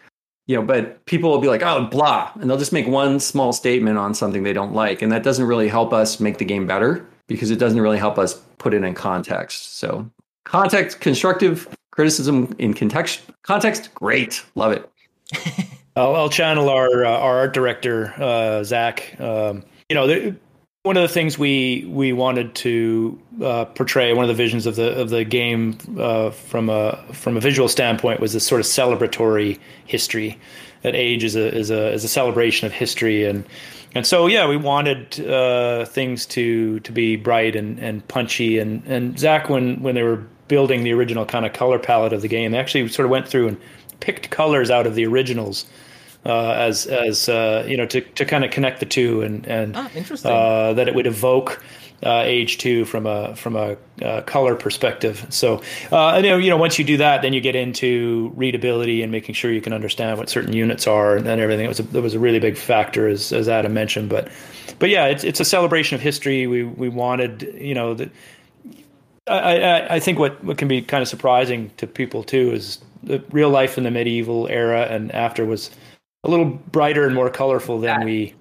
you 0.47 0.57
know, 0.57 0.63
but 0.63 1.05
people 1.05 1.31
will 1.31 1.39
be 1.39 1.49
like, 1.49 1.63
"Oh, 1.63 1.85
blah," 1.85 2.33
and 2.41 2.49
they'll 2.49 2.59
just 2.59 2.73
make 2.73 2.87
one 2.87 3.21
small 3.21 3.53
statement 3.53 3.99
on 3.99 4.15
something 4.15 4.43
they 4.43 4.55
don't 4.55 4.73
like, 4.73 5.03
and 5.03 5.13
that 5.13 5.23
doesn't 5.23 5.45
really 5.45 5.69
help 5.69 5.93
us 5.93 6.19
make 6.19 6.39
the 6.39 6.47
game 6.47 6.67
better 6.67 7.07
because 7.29 7.51
it 7.51 7.59
doesn't 7.59 7.81
really 7.81 7.99
help 7.99 8.19
us 8.19 8.41
put 8.57 8.73
it 8.73 8.83
in 8.83 8.95
context. 8.95 9.77
So, 9.79 10.11
context, 10.45 11.01
constructive 11.01 11.69
criticism 11.91 12.55
in 12.59 12.73
context, 12.73 13.21
context, 13.43 13.95
great, 13.95 14.43
love 14.55 14.73
it. 14.73 14.89
I'll, 15.97 16.17
I'll 16.17 16.31
channel 16.31 16.69
our 16.69 17.05
uh, 17.05 17.11
our 17.11 17.39
art 17.39 17.55
director 17.55 18.15
uh, 18.17 18.65
Zach. 18.65 19.19
Um, 19.21 19.65
you 19.89 19.95
know, 19.95 20.35
one 20.83 20.97
of 20.97 21.03
the 21.03 21.09
things 21.09 21.39
we 21.39 21.87
we 21.89 22.13
wanted 22.13 22.55
to 22.57 23.21
uh, 23.43 23.67
portray, 23.67 24.13
one 24.15 24.25
of 24.25 24.29
the 24.29 24.35
visions 24.35 24.67
of 24.67 24.77
the 24.77 24.99
of 24.99 25.11
the 25.11 25.25
game 25.25 25.77
uh, 25.99 26.31
from 26.31 26.71
a 26.71 26.97
from 27.13 27.37
a 27.37 27.41
visual 27.41 27.69
standpoint, 27.69 28.21
was 28.21 28.33
this 28.33 28.47
sort 28.47 28.61
of 28.61 28.67
celebratory 28.67 29.59
history. 29.87 30.39
That 30.81 30.97
age 30.97 31.25
is 31.25 31.37
a 31.37 31.55
is 31.55 31.71
a 31.71 31.93
is 31.93 32.05
a 32.05 32.09
celebration 32.09 32.67
of 32.67 32.73
history, 32.73 33.25
and 33.25 33.45
and 33.95 34.07
so 34.07 34.27
yeah, 34.27 34.49
we 34.49 34.57
wanted 34.57 35.21
uh, 35.21 35.85
things 35.85 36.25
to 36.27 36.81
to 36.81 36.91
be 36.91 37.17
bright 37.17 37.55
and, 37.55 37.79
and 37.79 38.07
punchy. 38.09 38.59
And 38.59 38.83
and 38.87 39.19
Zach, 39.19 39.51
when 39.51 39.83
when 39.83 39.95
they 39.95 40.03
were 40.03 40.25
building 40.49 40.85
the 40.85 40.93
original 40.93 41.25
kind 41.27 41.47
of 41.47 41.53
color 41.53 41.79
palette 41.79 42.13
of 42.13 42.23
the 42.23 42.29
game, 42.29 42.53
they 42.53 42.59
actually 42.59 42.89
sort 42.89 43.05
of 43.05 43.11
went 43.11 43.29
through 43.29 43.49
and 43.49 43.61
picked 44.01 44.31
colors 44.31 44.71
out 44.71 44.87
of 44.87 44.97
the 44.97 45.07
originals 45.07 45.67
uh, 46.25 46.53
as 46.53 46.87
as 46.87 47.29
uh, 47.29 47.65
you 47.67 47.77
know 47.77 47.87
to, 47.87 48.01
to 48.01 48.25
kind 48.25 48.45
of 48.45 48.51
connect 48.51 48.81
the 48.81 48.87
two 48.87 49.23
and 49.23 49.47
and 49.47 49.77
Ah, 49.77 49.91
uh, 50.25 50.73
that 50.73 50.89
it 50.89 50.95
would 50.95 51.07
evoke 51.07 51.63
uh, 52.05 52.23
age 52.25 52.59
two 52.59 52.85
from 52.85 53.07
a 53.07 53.35
from 53.37 53.57
a 53.57 53.77
uh, 54.03 54.23
color 54.23 54.55
perspective. 54.55 55.27
So 55.31 55.63
uh, 55.91 56.21
you 56.23 56.31
know 56.31 56.37
you 56.37 56.51
know 56.51 56.57
once 56.57 56.79
you 56.79 56.85
do 56.85 56.97
that, 56.99 57.23
then 57.23 57.33
you 57.33 57.41
get 57.41 57.57
into 57.57 58.33
readability 58.35 59.03
and 59.03 59.13
making 59.13 59.35
sure 59.35 59.53
you 59.53 59.61
can 59.61 59.73
understand 59.73 60.19
what 60.19 60.29
certain 60.29 60.53
units 60.53 60.87
are 60.87 61.17
and 61.17 61.27
then 61.27 61.41
everything. 61.41 61.65
It 61.65 61.69
was 61.69 61.81
a, 61.81 61.85
that 61.85 62.03
was 62.03 62.15
a 62.15 62.21
really 62.21 62.41
big 62.41 62.57
factor 62.57 63.09
as 63.09 63.33
as 63.33 63.49
Adam 63.49 63.75
mentioned, 63.75 64.09
but 64.09 64.29
but 64.79 64.91
yeah, 64.91 65.07
it's 65.07 65.25
it's 65.25 65.41
a 65.41 65.45
celebration 65.45 65.95
of 65.95 66.01
history. 66.01 66.47
We 66.47 66.65
we 66.65 66.89
wanted 66.89 67.57
you 67.59 67.75
know 67.75 67.95
that. 67.95 68.11
I, 69.29 69.61
I, 69.61 69.95
I 69.95 70.01
think 70.01 70.19
what, 70.19 70.43
what 70.43 70.59
can 70.59 70.67
be 70.67 70.83
kind 70.83 71.01
of 71.01 71.07
surprising 71.07 71.71
to 71.77 71.87
people 71.87 72.25
too 72.25 72.51
is 72.51 72.81
the 73.05 73.23
real 73.31 73.51
life 73.51 73.79
in 73.79 73.85
the 73.85 73.91
medieval 73.93 74.49
era 74.49 74.83
and 74.91 75.13
after 75.13 75.47
was 75.47 75.71
a 76.25 76.31
little 76.31 76.47
brighter 76.47 77.07
and 77.07 77.15
more 77.15 77.31
colorful 77.31 77.79
than 77.79 78.05
we 78.05 78.35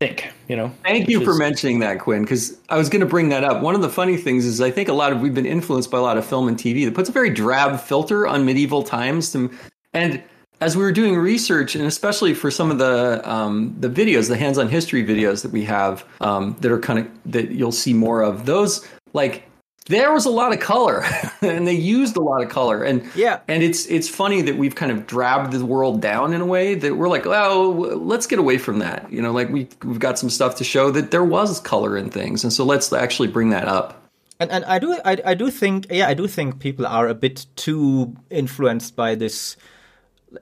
think. 0.00 0.30
You 0.48 0.56
know. 0.56 0.72
Thank 0.84 1.08
you 1.08 1.24
for 1.24 1.32
is- 1.32 1.38
mentioning 1.38 1.80
that, 1.80 2.00
Quinn, 2.00 2.22
because 2.22 2.58
I 2.68 2.76
was 2.76 2.88
going 2.88 3.00
to 3.00 3.06
bring 3.06 3.28
that 3.30 3.44
up. 3.44 3.62
One 3.62 3.74
of 3.74 3.82
the 3.82 3.88
funny 3.88 4.16
things 4.16 4.44
is 4.44 4.60
I 4.60 4.70
think 4.70 4.88
a 4.88 4.92
lot 4.92 5.12
of 5.12 5.20
we've 5.20 5.34
been 5.34 5.46
influenced 5.46 5.90
by 5.90 5.98
a 5.98 6.02
lot 6.02 6.18
of 6.18 6.26
film 6.26 6.48
and 6.48 6.56
TV 6.56 6.84
that 6.84 6.94
puts 6.94 7.08
a 7.08 7.12
very 7.12 7.30
drab 7.30 7.80
filter 7.80 8.26
on 8.26 8.44
medieval 8.44 8.82
times, 8.82 9.32
to, 9.32 9.50
and 9.92 10.22
as 10.60 10.76
we 10.76 10.82
were 10.82 10.92
doing 10.92 11.16
research, 11.16 11.76
and 11.76 11.86
especially 11.86 12.34
for 12.34 12.50
some 12.50 12.70
of 12.70 12.78
the 12.78 13.28
um, 13.28 13.74
the 13.78 13.88
videos, 13.88 14.28
the 14.28 14.36
hands-on 14.36 14.68
history 14.68 15.04
videos 15.04 15.42
that 15.42 15.52
we 15.52 15.64
have 15.64 16.04
um, 16.20 16.56
that 16.60 16.70
are 16.70 16.80
kind 16.80 16.98
of 16.98 17.08
that 17.26 17.50
you'll 17.50 17.72
see 17.72 17.94
more 17.94 18.22
of, 18.22 18.46
those 18.46 18.86
like 19.12 19.47
there 19.88 20.12
was 20.12 20.24
a 20.26 20.30
lot 20.30 20.52
of 20.52 20.60
color, 20.60 21.04
and 21.42 21.66
they 21.66 21.74
used 21.74 22.16
a 22.16 22.20
lot 22.20 22.42
of 22.42 22.48
color, 22.48 22.82
and 22.84 23.02
Yeah. 23.14 23.40
and 23.48 23.62
it's 23.62 23.86
it's 23.86 24.08
funny 24.08 24.42
that 24.42 24.56
we've 24.56 24.74
kind 24.74 24.92
of 24.92 25.06
drabbed 25.06 25.52
the 25.52 25.64
world 25.64 26.00
down 26.00 26.32
in 26.32 26.40
a 26.40 26.46
way 26.46 26.74
that 26.76 26.96
we're 26.96 27.08
like, 27.08 27.26
oh, 27.26 27.70
let's 28.00 28.26
get 28.26 28.38
away 28.38 28.58
from 28.58 28.78
that. 28.78 29.10
You 29.12 29.20
know, 29.22 29.32
like 29.32 29.48
we 29.50 29.68
we've 29.84 29.98
got 29.98 30.18
some 30.18 30.30
stuff 30.30 30.56
to 30.56 30.64
show 30.64 30.90
that 30.92 31.10
there 31.10 31.24
was 31.24 31.60
color 31.60 31.96
in 31.96 32.10
things, 32.10 32.44
and 32.44 32.52
so 32.52 32.64
let's 32.64 32.92
actually 32.92 33.28
bring 33.28 33.50
that 33.50 33.66
up. 33.68 33.94
And 34.40 34.50
and 34.52 34.64
I 34.66 34.78
do 34.78 34.96
I, 35.04 35.16
I 35.24 35.34
do 35.34 35.50
think 35.50 35.86
yeah 35.90 36.06
I 36.08 36.14
do 36.14 36.28
think 36.28 36.60
people 36.60 36.86
are 36.86 37.08
a 37.08 37.14
bit 37.14 37.46
too 37.56 38.14
influenced 38.30 38.94
by 38.94 39.16
this 39.16 39.56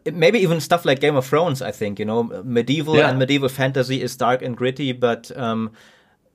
maybe 0.05 0.39
even 0.41 0.61
stuff 0.61 0.85
like 0.85 1.01
Game 1.01 1.17
of 1.17 1.25
Thrones 1.25 1.63
I 1.63 1.71
think 1.73 1.99
you 1.99 2.05
know 2.05 2.25
medieval 2.45 2.97
Yeah. 2.97 3.09
and 3.09 3.19
medieval 3.19 3.49
fantasy 3.49 4.03
is 4.03 4.15
dark 4.17 4.43
and 4.43 4.55
gritty 4.57 4.93
but 4.93 5.31
um 5.37 5.71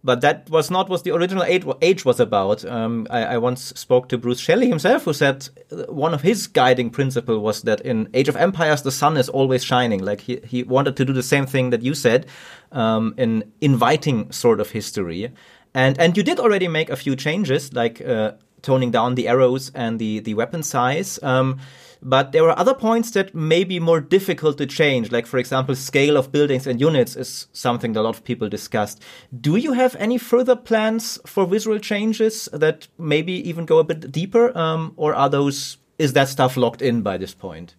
but 0.03 0.21
that 0.21 0.49
was 0.49 0.71
not 0.71 0.89
what 0.89 1.03
the 1.03 1.11
original 1.11 1.43
age, 1.43 2.05
was 2.05 2.19
about. 2.19 2.65
Um, 2.65 3.05
I, 3.09 3.23
I 3.23 3.37
once 3.37 3.73
spoke 3.75 4.09
to 4.09 4.17
Bruce 4.17 4.39
Shelley 4.39 4.67
himself, 4.67 5.03
who 5.03 5.13
said 5.13 5.49
uh, 5.71 5.83
one 5.91 6.13
of 6.13 6.21
his 6.21 6.47
guiding 6.47 6.89
principle 6.89 7.39
was 7.39 7.61
that 7.63 7.81
in 7.81 8.09
Age 8.13 8.27
of 8.27 8.35
Empires 8.35 8.81
the 8.81 8.91
sun 8.91 9.17
is 9.17 9.29
always 9.29 9.63
shining. 9.63 10.03
Like 10.03 10.21
he 10.21 10.39
he 10.45 10.63
wanted 10.63 10.97
to 10.97 11.05
do 11.05 11.13
the 11.13 11.23
same 11.23 11.45
thing 11.45 11.69
that 11.69 11.83
you 11.83 11.93
said, 11.93 12.25
um, 12.71 13.13
in 13.17 13.51
inviting 13.61 14.31
sort 14.31 14.59
of 14.59 14.71
history. 14.71 15.31
And 15.73 15.99
and 15.99 16.17
you 16.17 16.23
did 16.23 16.39
already 16.39 16.67
make 16.67 16.89
a 16.89 16.95
few 16.95 17.15
changes, 17.15 17.71
like 17.73 18.01
uh, 18.01 18.31
toning 18.61 18.91
down 18.91 19.15
the 19.15 19.27
arrows 19.27 19.71
and 19.75 19.99
the 19.99 20.19
the 20.19 20.33
weapon 20.33 20.63
size. 20.63 21.19
Um, 21.21 21.59
But 22.01 22.31
there 22.31 22.49
are 22.49 22.57
other 22.57 22.73
points 22.73 23.11
that 23.11 23.35
may 23.35 23.63
be 23.63 23.79
more 23.79 24.01
difficult 24.01 24.57
to 24.57 24.65
change, 24.65 25.11
like, 25.11 25.27
for 25.27 25.37
example, 25.37 25.75
scale 25.75 26.17
of 26.17 26.31
buildings 26.31 26.65
and 26.65 26.81
units 26.81 27.15
is 27.15 27.47
something 27.53 27.93
that 27.93 27.99
a 27.99 28.03
lot 28.03 28.15
of 28.15 28.23
people 28.23 28.49
discussed. 28.49 29.03
Do 29.39 29.55
you 29.55 29.73
have 29.73 29.95
any 29.97 30.17
further 30.17 30.55
plans 30.55 31.19
for 31.25 31.45
visual 31.45 31.77
changes 31.77 32.49
that 32.51 32.87
maybe 32.97 33.33
even 33.47 33.65
go 33.65 33.77
a 33.77 33.83
bit 33.83 34.11
deeper, 34.11 34.55
um, 34.57 34.93
or 34.97 35.13
are 35.13 35.29
those 35.29 35.77
is 36.01 36.13
that 36.13 36.27
stuff 36.27 36.57
locked 36.57 36.81
in 36.81 37.03
by 37.03 37.15
this 37.15 37.33
point? 37.33 37.75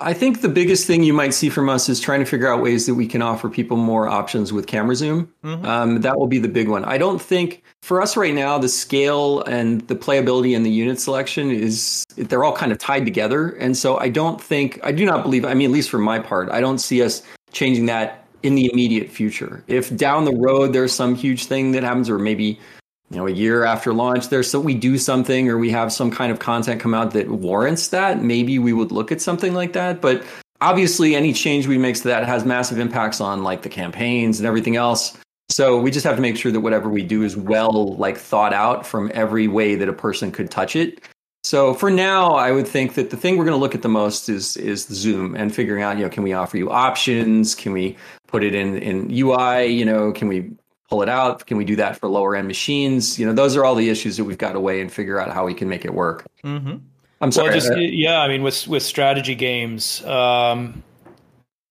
I 0.00 0.14
think 0.14 0.40
the 0.40 0.48
biggest 0.48 0.86
thing 0.86 1.02
you 1.02 1.12
might 1.12 1.34
see 1.34 1.50
from 1.50 1.68
us 1.68 1.88
is 1.88 2.00
trying 2.00 2.20
to 2.20 2.26
figure 2.26 2.50
out 2.50 2.62
ways 2.62 2.86
that 2.86 2.94
we 2.94 3.06
can 3.06 3.20
offer 3.20 3.50
people 3.50 3.76
more 3.76 4.08
options 4.08 4.52
with 4.52 4.66
camera 4.66 4.96
zoom. 4.96 5.30
Mm-hmm. 5.44 5.66
Um, 5.66 6.00
that 6.00 6.18
will 6.18 6.26
be 6.26 6.38
the 6.38 6.48
big 6.48 6.68
one. 6.68 6.84
I 6.86 6.96
don't 6.96 7.20
think 7.20 7.62
for 7.82 8.00
us 8.00 8.16
right 8.16 8.34
now, 8.34 8.56
the 8.58 8.68
scale 8.68 9.42
and 9.42 9.86
the 9.88 9.94
playability 9.94 10.56
and 10.56 10.64
the 10.64 10.70
unit 10.70 10.98
selection 10.98 11.50
is 11.50 12.04
they're 12.16 12.44
all 12.44 12.56
kind 12.56 12.72
of 12.72 12.78
tied 12.78 13.04
together. 13.04 13.50
And 13.50 13.76
so 13.76 13.98
I 13.98 14.08
don't 14.08 14.40
think, 14.40 14.80
I 14.82 14.90
do 14.90 15.04
not 15.04 15.22
believe, 15.22 15.44
I 15.44 15.52
mean, 15.52 15.70
at 15.70 15.74
least 15.74 15.90
for 15.90 15.98
my 15.98 16.18
part, 16.18 16.48
I 16.50 16.62
don't 16.62 16.78
see 16.78 17.02
us 17.02 17.22
changing 17.52 17.86
that 17.86 18.24
in 18.42 18.54
the 18.54 18.70
immediate 18.72 19.10
future. 19.10 19.62
If 19.66 19.94
down 19.96 20.24
the 20.24 20.36
road 20.36 20.72
there's 20.72 20.92
some 20.92 21.14
huge 21.14 21.44
thing 21.44 21.72
that 21.72 21.82
happens, 21.82 22.08
or 22.08 22.18
maybe 22.18 22.58
you 23.10 23.16
know 23.16 23.26
a 23.26 23.30
year 23.30 23.64
after 23.64 23.92
launch 23.92 24.28
there's 24.28 24.50
so 24.50 24.58
we 24.58 24.74
do 24.74 24.98
something 24.98 25.48
or 25.48 25.58
we 25.58 25.70
have 25.70 25.92
some 25.92 26.10
kind 26.10 26.32
of 26.32 26.38
content 26.38 26.80
come 26.80 26.94
out 26.94 27.12
that 27.12 27.28
warrants 27.28 27.88
that. 27.88 28.22
Maybe 28.22 28.58
we 28.58 28.72
would 28.72 28.90
look 28.90 29.12
at 29.12 29.20
something 29.20 29.54
like 29.54 29.74
that. 29.74 30.00
But 30.00 30.24
obviously 30.60 31.14
any 31.14 31.32
change 31.32 31.66
we 31.66 31.78
make 31.78 31.96
to 31.96 32.04
that 32.04 32.24
has 32.24 32.44
massive 32.44 32.78
impacts 32.78 33.20
on 33.20 33.42
like 33.42 33.62
the 33.62 33.68
campaigns 33.68 34.40
and 34.40 34.46
everything 34.46 34.76
else. 34.76 35.16
So 35.48 35.80
we 35.80 35.90
just 35.92 36.04
have 36.04 36.16
to 36.16 36.22
make 36.22 36.36
sure 36.36 36.50
that 36.50 36.60
whatever 36.60 36.88
we 36.88 37.04
do 37.04 37.22
is 37.22 37.36
well 37.36 37.94
like 37.96 38.18
thought 38.18 38.52
out 38.52 38.84
from 38.84 39.10
every 39.14 39.46
way 39.46 39.76
that 39.76 39.88
a 39.88 39.92
person 39.92 40.32
could 40.32 40.50
touch 40.50 40.74
it. 40.74 41.00
So 41.44 41.74
for 41.74 41.92
now 41.92 42.34
i 42.34 42.50
would 42.50 42.66
think 42.66 42.94
that 42.94 43.10
the 43.10 43.16
thing 43.16 43.36
we're 43.36 43.44
going 43.44 43.56
to 43.56 43.60
look 43.60 43.76
at 43.76 43.82
the 43.82 43.88
most 43.88 44.28
is 44.28 44.56
is 44.56 44.86
the 44.86 44.96
zoom 44.96 45.36
and 45.36 45.54
figuring 45.54 45.84
out 45.84 45.96
you 45.96 46.02
know 46.02 46.10
can 46.10 46.24
we 46.24 46.32
offer 46.32 46.56
you 46.56 46.70
options? 46.70 47.54
Can 47.54 47.70
we 47.70 47.96
put 48.26 48.42
it 48.42 48.52
in 48.52 48.76
in 48.78 49.08
ui 49.12 49.66
you 49.66 49.84
know 49.84 50.10
can 50.10 50.26
we 50.26 50.50
pull 50.88 51.02
it 51.02 51.08
out? 51.08 51.46
Can 51.46 51.56
we 51.56 51.64
do 51.64 51.76
that 51.76 51.98
for 51.98 52.08
lower 52.08 52.36
end 52.36 52.48
machines? 52.48 53.18
You 53.18 53.26
know, 53.26 53.32
those 53.32 53.56
are 53.56 53.64
all 53.64 53.74
the 53.74 53.88
issues 53.88 54.16
that 54.16 54.24
we've 54.24 54.38
got 54.38 54.52
to 54.52 54.60
weigh 54.60 54.80
and 54.80 54.92
figure 54.92 55.20
out 55.20 55.32
how 55.32 55.44
we 55.44 55.54
can 55.54 55.68
make 55.68 55.84
it 55.84 55.94
work. 55.94 56.26
Mm-hmm. 56.44 56.76
I'm 57.20 57.32
sorry. 57.32 57.48
Well, 57.48 57.60
just, 57.60 57.76
yeah, 57.76 58.20
I 58.20 58.28
mean, 58.28 58.42
with 58.42 58.66
with 58.68 58.82
strategy 58.82 59.34
games, 59.34 60.04
um, 60.04 60.82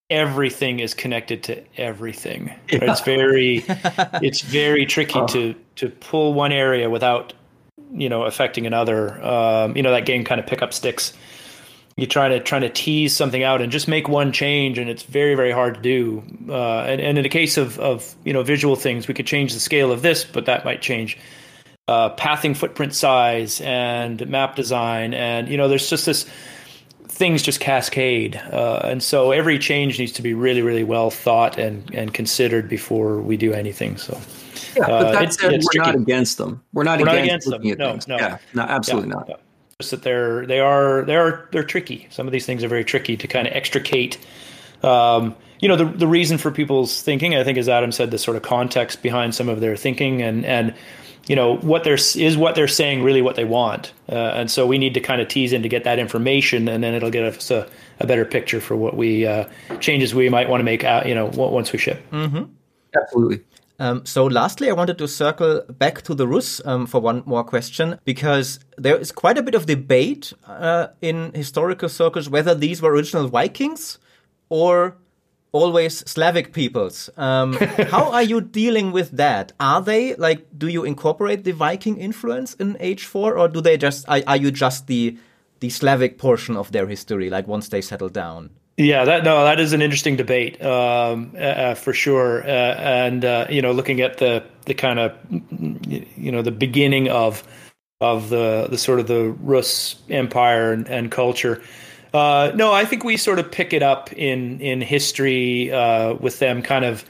everything 0.10 0.80
is 0.80 0.94
connected 0.94 1.44
to 1.44 1.64
everything. 1.78 2.54
Yeah. 2.70 2.92
It's 2.92 3.02
very 3.02 3.64
it's 3.68 4.42
very 4.42 4.86
tricky 4.86 5.20
uh. 5.20 5.28
to 5.28 5.56
to 5.76 5.90
pull 5.90 6.34
one 6.34 6.52
area 6.52 6.90
without 6.90 7.34
you 7.92 8.10
know 8.10 8.24
affecting 8.24 8.66
another. 8.66 9.24
Um, 9.24 9.78
you 9.78 9.84
know 9.84 9.92
that 9.92 10.06
game 10.06 10.24
kind 10.24 10.40
of 10.40 10.48
pick 10.48 10.62
up 10.62 10.74
sticks 10.74 11.14
you 11.98 12.06
try 12.06 12.28
to 12.28 12.40
trying 12.42 12.62
to 12.62 12.70
tease 12.70 13.16
something 13.16 13.44
out 13.44 13.62
and 13.62 13.72
just 13.72 13.88
make 13.88 14.10
one 14.10 14.32
change 14.32 14.78
and 14.78 14.90
it's 14.90 15.04
very 15.04 15.36
very 15.36 15.52
hard 15.52 15.76
to 15.76 15.82
do 15.82 16.24
uh, 16.50 16.82
and, 16.82 17.00
and 17.02 17.18
in 17.18 17.24
the 17.24 17.30
case 17.30 17.58
of, 17.58 17.80
of 17.80 18.16
you 18.24 18.34
know 18.34 18.44
visual 18.44 18.76
things 18.76 19.08
we 19.08 19.14
could 19.14 19.28
change 19.28 19.54
the 19.54 19.60
scale 19.60 19.92
of 19.92 20.02
this 20.02 20.26
but 20.26 20.46
that 20.46 20.66
might 20.66 20.82
change 20.82 21.18
uh, 21.88 22.10
pathing 22.10 22.54
footprint 22.54 22.94
size 22.94 23.62
and 23.62 24.28
map 24.28 24.56
design 24.56 25.14
and 25.14 25.48
you 25.48 25.58
know 25.58 25.68
there's 25.68 25.90
just 25.90 26.06
this 26.06 26.26
things 27.08 27.42
just 27.42 27.62
cascade 27.62 28.36
uh, 28.52 28.82
and 28.84 29.02
so 29.02 29.32
every 29.32 29.58
change 29.58 29.98
needs 29.98 30.12
to 30.12 30.22
be 30.22 30.34
really 30.34 30.62
really 30.62 30.84
well 30.84 31.10
thought 31.10 31.58
and 31.58 31.94
and 31.94 32.14
considered 32.14 32.68
before 32.68 33.22
we 33.22 33.38
do 33.38 33.54
anything 33.54 33.96
so 33.96 34.20
yeah, 34.76 34.88
but 34.88 35.06
uh, 35.06 35.12
that 35.14 35.34
said, 35.34 35.52
we're 35.52 35.60
tricky. 35.72 35.78
not 35.78 35.96
against 35.96 36.38
them. 36.38 36.62
We're 36.74 36.84
not 36.84 37.00
we're 37.00 37.08
against, 37.08 37.48
not 37.48 37.62
against 37.62 37.78
them. 37.78 37.88
No, 37.88 37.92
things. 37.92 38.08
no, 38.10 38.18
yeah, 38.18 38.38
no, 38.54 38.64
absolutely 38.64 39.10
yeah, 39.10 39.16
not 39.16 39.40
just 39.82 39.92
that 39.92 40.04
they're 40.04 40.46
they 40.46 40.62
are 40.62 41.04
they 41.04 41.18
are 41.18 41.50
they're 41.52 41.64
tricky. 41.64 42.08
Some 42.10 42.28
of 42.28 42.32
these 42.32 42.46
things 42.46 42.64
are 42.64 42.70
very 42.70 42.86
tricky 42.86 43.18
to 43.18 43.28
kind 43.28 43.46
of 43.46 43.54
extricate. 43.54 44.18
Um, 44.84 45.36
you 45.60 45.68
know 45.68 45.76
the 45.76 45.84
the 45.84 46.08
reason 46.08 46.38
for 46.38 46.50
people's 46.50 47.02
thinking, 47.02 47.36
I 47.36 47.44
think, 47.44 47.58
as 47.58 47.68
Adam 47.68 47.92
said, 47.92 48.10
the 48.10 48.18
sort 48.18 48.38
of 48.38 48.44
context 48.44 49.04
behind 49.04 49.36
some 49.36 49.50
of 49.50 49.60
their 49.60 49.76
thinking, 49.76 50.22
and 50.22 50.46
and 50.46 50.74
you 51.28 51.36
know 51.36 51.58
what 51.58 51.84
they're 51.84 51.96
is 51.96 52.38
what 52.38 52.56
they're 52.56 52.70
saying 52.70 53.04
really 53.04 53.22
what 53.22 53.36
they 53.36 53.44
want, 53.44 53.92
uh, 54.08 54.16
and 54.16 54.50
so 54.50 54.66
we 54.66 54.78
need 54.78 54.94
to 54.94 55.02
kind 55.02 55.20
of 55.20 55.28
tease 55.28 55.52
in 55.52 55.62
to 55.64 55.68
get 55.68 55.84
that 55.84 56.00
information, 56.00 56.70
and 56.70 56.82
then 56.82 56.94
it'll 56.94 57.12
get 57.12 57.26
us 57.26 57.52
a, 57.52 57.70
a 58.00 58.08
better 58.08 58.24
picture 58.24 58.62
for 58.62 58.78
what 58.78 58.96
we 58.96 59.28
uh, 59.28 59.44
changes 59.82 60.16
we 60.16 60.30
might 60.30 60.48
want 60.48 60.62
to 60.62 60.66
make. 60.66 60.86
Out, 60.86 61.06
you 61.06 61.16
know, 61.16 61.26
once 61.26 61.74
we 61.74 61.80
ship. 61.80 62.02
Mm-hmm. 62.12 62.44
Absolutely. 62.96 63.44
Um, 63.78 64.06
so, 64.06 64.26
lastly, 64.26 64.70
I 64.70 64.74
wanted 64.74 64.98
to 65.00 65.08
circle 65.08 65.64
back 65.70 66.02
to 66.04 66.16
the 66.16 66.28
Rus 66.28 66.62
um, 66.66 66.86
for 66.86 67.02
one 67.02 67.24
more 67.26 67.44
question 67.44 68.00
because 68.06 68.60
there 68.78 68.96
is 68.96 69.12
quite 69.12 69.38
a 69.38 69.44
bit 69.44 69.56
of 69.56 69.66
debate 69.66 70.32
uh, 70.48 70.88
in 71.02 71.34
historical 71.34 71.90
circles 71.90 72.30
whether 72.30 72.56
these 72.56 72.82
were 72.82 72.92
original 72.92 73.28
Vikings 73.28 74.00
or 74.50 74.96
always 75.52 76.00
Slavic 76.10 76.54
peoples. 76.54 77.10
Um, 77.18 77.54
how 77.90 78.12
are 78.12 78.24
you 78.24 78.42
dealing 78.42 78.92
with 78.92 79.12
that? 79.12 79.54
Are 79.60 79.82
they 79.82 80.16
like? 80.16 80.46
Do 80.58 80.68
you 80.68 80.84
incorporate 80.84 81.44
the 81.44 81.52
Viking 81.52 81.98
influence 81.98 82.54
in 82.56 82.78
Age 82.80 83.06
Four, 83.06 83.38
or 83.38 83.48
do 83.48 83.62
they 83.62 83.78
just? 83.78 84.08
Are, 84.08 84.22
are 84.28 84.38
you 84.38 84.52
just 84.52 84.88
the 84.88 85.18
the 85.60 85.70
Slavic 85.70 86.18
portion 86.18 86.56
of 86.56 86.72
their 86.72 86.88
history? 86.88 87.30
Like 87.30 87.48
once 87.48 87.70
they 87.70 87.82
settle 87.82 88.10
down. 88.10 88.52
Yeah, 88.78 89.06
that 89.06 89.24
no, 89.24 89.44
that 89.46 89.60
is 89.62 89.72
an 89.72 89.82
interesting 89.82 90.18
debate 90.18 90.62
um, 90.62 91.32
uh, 91.36 91.38
uh, 91.38 91.76
for 91.76 91.94
sure. 91.94 92.44
Uh, 92.44 92.48
and 92.48 93.24
uh, 93.24 93.48
you 93.50 93.62
know, 93.62 93.72
looking 93.72 94.02
at 94.02 94.18
the 94.18 94.44
the 94.66 94.74
kind 94.74 95.00
of 95.00 95.18
you 95.88 96.32
know 96.32 96.42
the 96.42 96.52
beginning 96.52 97.08
of 97.08 97.44
of 98.02 98.30
the 98.30 98.68
the 98.70 98.78
sort 98.78 99.00
of 99.00 99.08
the 99.08 99.30
Rus 99.40 99.96
empire 100.10 100.74
and, 100.74 100.90
and 100.90 101.10
culture. 101.10 101.62
Uh, 102.14 102.52
no, 102.56 102.74
I 102.74 102.84
think 102.84 103.06
we 103.06 103.16
sort 103.16 103.40
of 103.40 103.50
pick 103.50 103.72
it 103.72 103.82
up 103.82 104.12
in 104.12 104.60
in 104.60 104.82
history 104.82 105.72
uh, 105.72 106.16
with 106.16 106.40
them 106.40 106.62
kind 106.62 106.84
of 106.84 107.06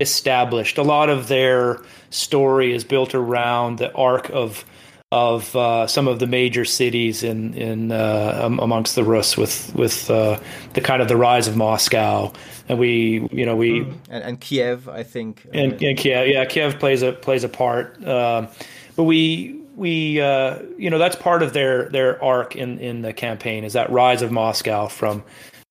established. 0.00 0.76
A 0.76 0.82
lot 0.82 1.08
of 1.08 1.28
their 1.28 1.80
story 2.10 2.74
is 2.74 2.84
built 2.84 3.14
around 3.14 3.78
the 3.78 3.90
arc 3.94 4.28
of 4.30 4.66
of 5.12 5.54
uh, 5.54 5.86
some 5.86 6.08
of 6.08 6.18
the 6.18 6.26
major 6.26 6.64
cities 6.64 7.22
in 7.22 7.54
in 7.54 7.92
uh, 7.92 8.40
amongst 8.42 8.96
the 8.96 9.04
Rus 9.04 9.36
with 9.36 9.72
with 9.76 10.10
uh, 10.10 10.40
the 10.74 10.80
kind 10.80 11.00
of 11.00 11.06
the 11.06 11.16
rise 11.16 11.46
of 11.46 11.56
Moscow 11.56 12.32
and 12.68 12.76
we 12.76 13.28
you 13.30 13.46
know 13.46 13.54
we 13.54 13.82
mm. 13.82 13.94
and, 14.10 14.24
and, 14.24 14.40
Kiev 14.40 14.88
I 14.88 15.04
think 15.04 15.46
and, 15.52 15.74
uh, 15.74 15.86
and, 15.86 15.96
Kiev 15.96 16.26
yeah 16.26 16.44
Kiev 16.44 16.80
plays 16.80 17.02
a 17.02 17.12
plays 17.12 17.44
a 17.44 17.48
part 17.48 18.04
um, 18.04 18.48
but 18.96 19.04
we 19.04 19.60
we 19.76 20.20
uh, 20.20 20.58
you 20.76 20.90
know 20.90 20.98
that's 20.98 21.14
part 21.14 21.44
of 21.44 21.52
their 21.52 21.88
their 21.90 22.22
arc 22.22 22.56
in 22.56 22.80
in 22.80 23.02
the 23.02 23.12
campaign 23.12 23.62
is 23.62 23.74
that 23.74 23.90
rise 23.92 24.22
of 24.22 24.32
Moscow 24.32 24.88
from 24.88 25.22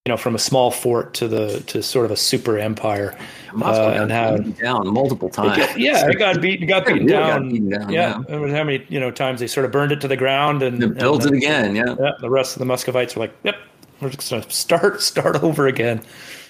you 0.08 0.12
know, 0.12 0.18
from 0.18 0.36
a 0.36 0.40
small 0.40 0.70
fort 0.70 1.16
to 1.16 1.28
the 1.28 1.62
to 1.62 1.82
sort 1.82 2.06
of 2.06 2.12
a 2.12 2.16
super 2.16 2.60
empire, 2.60 3.18
uh, 3.60 3.98
and 4.00 4.12
how 4.12 4.38
down 4.38 4.94
multiple 4.94 5.32
times. 5.32 5.58
It, 5.58 5.80
yeah, 5.80 6.08
it 6.08 6.20
got 6.20 6.40
beat, 6.40 6.68
got 6.68 6.86
beaten, 6.86 7.08
really 7.08 7.18
down. 7.18 7.42
Got 7.42 7.52
beaten 7.52 7.70
down. 7.70 7.90
Yeah, 7.90 8.22
yeah. 8.30 8.56
how 8.56 8.64
many 8.64 8.86
you 8.88 9.00
know 9.00 9.10
times 9.10 9.40
they 9.40 9.48
sort 9.48 9.66
of 9.66 9.72
burned 9.72 9.92
it 9.92 10.02
to 10.02 10.08
the 10.08 10.16
ground 10.16 10.62
and, 10.62 10.84
and 10.84 10.96
built 10.96 11.26
it 11.26 11.34
again. 11.34 11.76
Yeah. 11.76 11.96
yeah, 12.00 12.12
the 12.22 12.30
rest 12.30 12.56
of 12.56 12.60
the 12.60 12.66
Muscovites 12.66 13.16
were 13.16 13.22
like, 13.22 13.34
"Yep, 13.46 13.56
we're 14.00 14.12
just 14.12 14.30
going 14.30 14.44
to 14.44 14.52
start 14.52 15.02
start 15.12 15.42
over 15.42 15.66
again." 15.66 16.04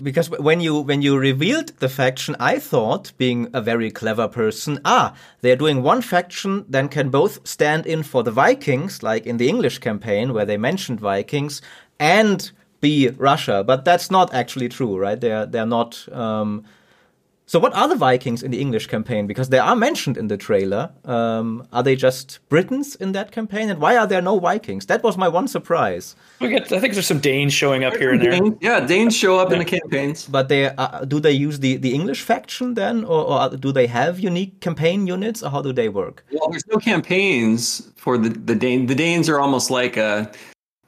Because 0.03 0.29
when 0.29 0.59
you 0.59 0.81
when 0.81 1.01
you 1.01 1.17
revealed 1.17 1.67
the 1.79 1.87
faction, 1.87 2.35
I 2.41 2.59
thought, 2.59 3.13
being 3.17 3.47
a 3.53 3.61
very 3.61 3.89
clever 3.89 4.27
person, 4.27 4.81
ah, 4.83 5.15
they're 5.39 5.55
doing 5.55 5.81
one 5.81 6.01
faction, 6.01 6.65
then 6.67 6.89
can 6.89 7.09
both 7.09 7.47
stand 7.47 7.85
in 7.85 8.03
for 8.03 8.21
the 8.21 8.31
Vikings, 8.31 9.01
like 9.01 9.25
in 9.25 9.37
the 9.37 9.47
English 9.47 9.77
campaign 9.77 10.33
where 10.33 10.45
they 10.45 10.57
mentioned 10.57 10.99
Vikings, 10.99 11.61
and 12.01 12.51
be 12.85 13.09
Russia, 13.31 13.63
but 13.63 13.79
that's 13.85 14.07
not 14.11 14.27
actually 14.33 14.69
true, 14.69 14.93
right? 15.05 15.19
They're 15.19 15.45
they're 15.51 15.71
not. 15.79 15.91
Um, 16.23 16.63
so, 17.47 17.59
what 17.59 17.73
are 17.75 17.87
the 17.87 17.95
Vikings 17.95 18.41
in 18.41 18.49
the 18.51 18.59
English 18.59 18.87
campaign? 18.87 19.27
Because 19.27 19.49
they 19.49 19.59
are 19.59 19.75
mentioned 19.75 20.17
in 20.17 20.27
the 20.29 20.37
trailer. 20.47 20.83
Um, 21.03 21.67
are 21.71 21.83
they 21.83 21.95
just 21.95 22.39
Britons 22.49 22.95
in 22.95 23.11
that 23.11 23.31
campaign? 23.31 23.69
And 23.69 23.79
why 23.79 23.97
are 23.97 24.07
there 24.07 24.21
no 24.21 24.39
Vikings? 24.39 24.87
That 24.87 25.03
was 25.03 25.15
my 25.15 25.27
one 25.27 25.47
surprise. 25.47 26.15
We 26.39 26.49
get, 26.49 26.71
I 26.71 26.79
think 26.79 26.93
there's 26.93 27.05
some 27.05 27.19
Danes 27.19 27.53
showing 27.53 27.83
up 27.83 27.95
here 27.97 28.11
and 28.13 28.21
there. 28.21 28.39
Yeah, 28.61 28.79
Danes 28.93 29.15
show 29.15 29.37
up 29.41 29.49
yeah. 29.49 29.57
in 29.57 29.59
the 29.59 29.71
campaigns. 29.77 30.27
But 30.27 30.49
they 30.49 30.63
uh, 30.65 31.05
do 31.05 31.19
they 31.19 31.35
use 31.47 31.59
the, 31.59 31.77
the 31.77 31.93
English 31.93 32.21
faction 32.23 32.73
then, 32.73 33.05
or, 33.05 33.21
or, 33.33 33.57
do 33.65 33.71
they 33.71 33.87
have 33.87 34.19
unique 34.31 34.59
campaign 34.59 35.05
units, 35.05 35.43
or 35.43 35.49
how 35.51 35.61
do 35.61 35.71
they 35.71 35.89
work? 35.89 36.25
Well, 36.31 36.49
there's 36.49 36.67
no 36.73 36.77
campaigns 36.91 37.61
for 37.95 38.17
the 38.17 38.29
the 38.49 38.55
Danes. 38.55 38.87
The 38.93 38.99
Danes 39.05 39.29
are 39.29 39.39
almost 39.39 39.69
like 39.69 39.97
a 39.97 40.31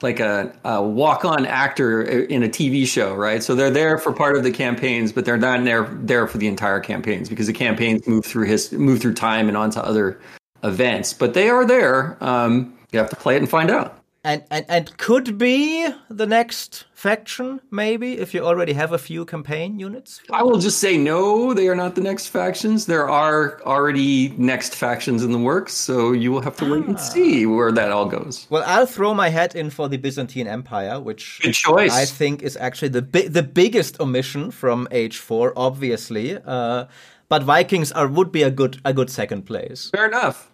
like 0.01 0.19
a, 0.19 0.53
a 0.63 0.81
walk-on 0.81 1.45
actor 1.45 2.01
in 2.03 2.43
a 2.43 2.47
TV 2.47 2.85
show, 2.85 3.15
right? 3.15 3.41
So 3.41 3.55
they're 3.55 3.71
there 3.71 3.97
for 3.97 4.13
part 4.13 4.37
of 4.37 4.43
the 4.43 4.51
campaigns, 4.51 5.11
but 5.11 5.25
they're 5.25 5.37
not 5.37 5.63
there 5.63 5.89
there 6.01 6.27
for 6.27 6.37
the 6.37 6.47
entire 6.47 6.79
campaigns 6.79 7.29
because 7.29 7.47
the 7.47 7.53
campaigns 7.53 8.07
move 8.07 8.25
through 8.25 8.45
his 8.45 8.71
move 8.71 9.01
through 9.01 9.15
time 9.15 9.47
and 9.47 9.57
onto 9.57 9.79
other 9.79 10.19
events. 10.63 11.13
But 11.13 11.33
they 11.33 11.49
are 11.49 11.65
there. 11.65 12.17
Um, 12.23 12.77
you 12.91 12.99
have 12.99 13.09
to 13.09 13.15
play 13.15 13.35
it 13.35 13.39
and 13.39 13.49
find 13.49 13.71
out. 13.71 13.96
And, 14.27 14.43
and 14.51 14.65
and 14.67 14.97
could 14.97 15.37
be 15.37 15.87
the 16.09 16.25
next 16.25 16.83
faction, 16.93 17.61
maybe 17.71 18.17
if 18.17 18.33
you 18.33 18.45
already 18.45 18.73
have 18.73 18.91
a 18.91 18.97
few 18.97 19.23
campaign 19.23 19.79
units. 19.79 20.21
I 20.31 20.43
will 20.43 20.59
just 20.59 20.79
say 20.79 20.97
no, 20.97 21.53
they 21.53 21.69
are 21.69 21.75
not 21.75 21.95
the 21.95 22.01
next 22.01 22.27
factions. 22.27 22.87
There 22.87 23.09
are 23.09 23.61
already 23.63 24.29
next 24.37 24.75
factions 24.75 25.23
in 25.23 25.31
the 25.31 25.37
works, 25.37 25.73
so 25.73 26.11
you 26.11 26.33
will 26.33 26.41
have 26.41 26.57
to 26.57 26.69
wait 26.69 26.85
and 26.85 26.99
see 26.99 27.45
where 27.45 27.71
that 27.71 27.91
all 27.91 28.05
goes. 28.05 28.47
Well, 28.49 28.63
I'll 28.67 28.85
throw 28.85 29.13
my 29.13 29.29
hat 29.29 29.55
in 29.55 29.69
for 29.69 29.87
the 29.87 29.97
Byzantine 29.97 30.47
Empire, 30.47 30.99
which 30.99 31.39
Good 31.41 31.53
choice. 31.53 31.93
I 31.93 32.03
think 32.03 32.43
is 32.43 32.57
actually 32.57 32.89
the 32.89 33.03
bi- 33.03 33.29
the 33.29 33.43
biggest 33.43 34.01
omission 34.01 34.51
from 34.51 34.89
Age 34.91 35.17
Four, 35.17 35.53
obviously. 35.55 36.37
Uh, 36.45 36.85
but 37.29 37.43
Vikings 37.43 37.93
are 37.93 38.07
would 38.07 38.33
be 38.33 38.43
a 38.43 38.51
good 38.51 38.81
a 38.83 38.91
good 38.91 39.09
second 39.09 39.43
place. 39.43 39.89
Fair 39.91 40.07
enough. 40.07 40.51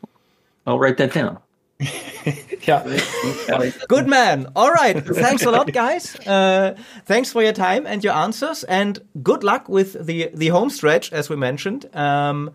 I'll 0.67 0.79
write 0.79 0.97
that 0.97 1.13
down. 1.13 1.39
Yeah. 2.65 3.71
Good 3.89 4.07
man. 4.07 4.47
All 4.55 4.71
right. 4.71 4.97
Thanks 5.05 5.43
a 5.43 5.51
lot, 5.51 5.69
guys. 5.73 6.15
Uh, 6.25 6.75
thanks 7.05 7.29
for 7.29 7.43
your 7.43 7.51
time 7.51 7.85
and 7.85 8.01
your 8.01 8.13
answers, 8.13 8.63
and 8.63 8.99
good 9.21 9.43
luck 9.43 9.67
with 9.67 10.05
the 10.05 10.29
the 10.33 10.47
home 10.47 10.69
stretch, 10.69 11.11
as 11.11 11.29
we 11.29 11.35
mentioned. 11.35 11.93
Um, 11.93 12.51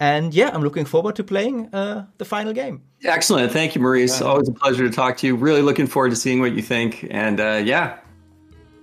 and 0.00 0.34
yeah, 0.34 0.50
I'm 0.52 0.62
looking 0.62 0.84
forward 0.84 1.14
to 1.16 1.24
playing 1.24 1.72
uh, 1.72 2.06
the 2.18 2.24
final 2.24 2.52
game. 2.52 2.82
Excellent. 3.04 3.52
Thank 3.52 3.74
you, 3.74 3.80
Maurice. 3.80 4.20
Always 4.20 4.48
a 4.48 4.52
pleasure 4.52 4.88
to 4.88 4.94
talk 4.94 5.18
to 5.18 5.26
you. 5.26 5.36
Really 5.36 5.62
looking 5.62 5.86
forward 5.86 6.10
to 6.10 6.16
seeing 6.16 6.40
what 6.40 6.52
you 6.52 6.62
think. 6.62 7.06
And 7.10 7.38
uh, 7.40 7.62
yeah, 7.64 7.98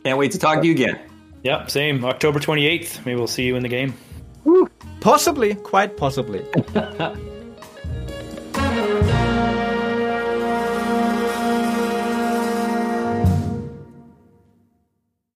can't 0.04 0.18
wait 0.18 0.32
to 0.32 0.40
talk 0.40 0.62
to 0.62 0.66
you 0.66 0.72
again. 0.72 1.00
Yeah, 1.44 1.68
same. 1.68 2.06
October 2.06 2.40
28th. 2.40 3.06
Maybe 3.06 3.18
we'll 3.18 3.28
see 3.28 3.44
you 3.44 3.56
in 3.56 3.64
the 3.64 3.70
game. 3.70 3.94
Possibly, 5.02 5.56
quite 5.56 5.98
possibly. 5.98 6.46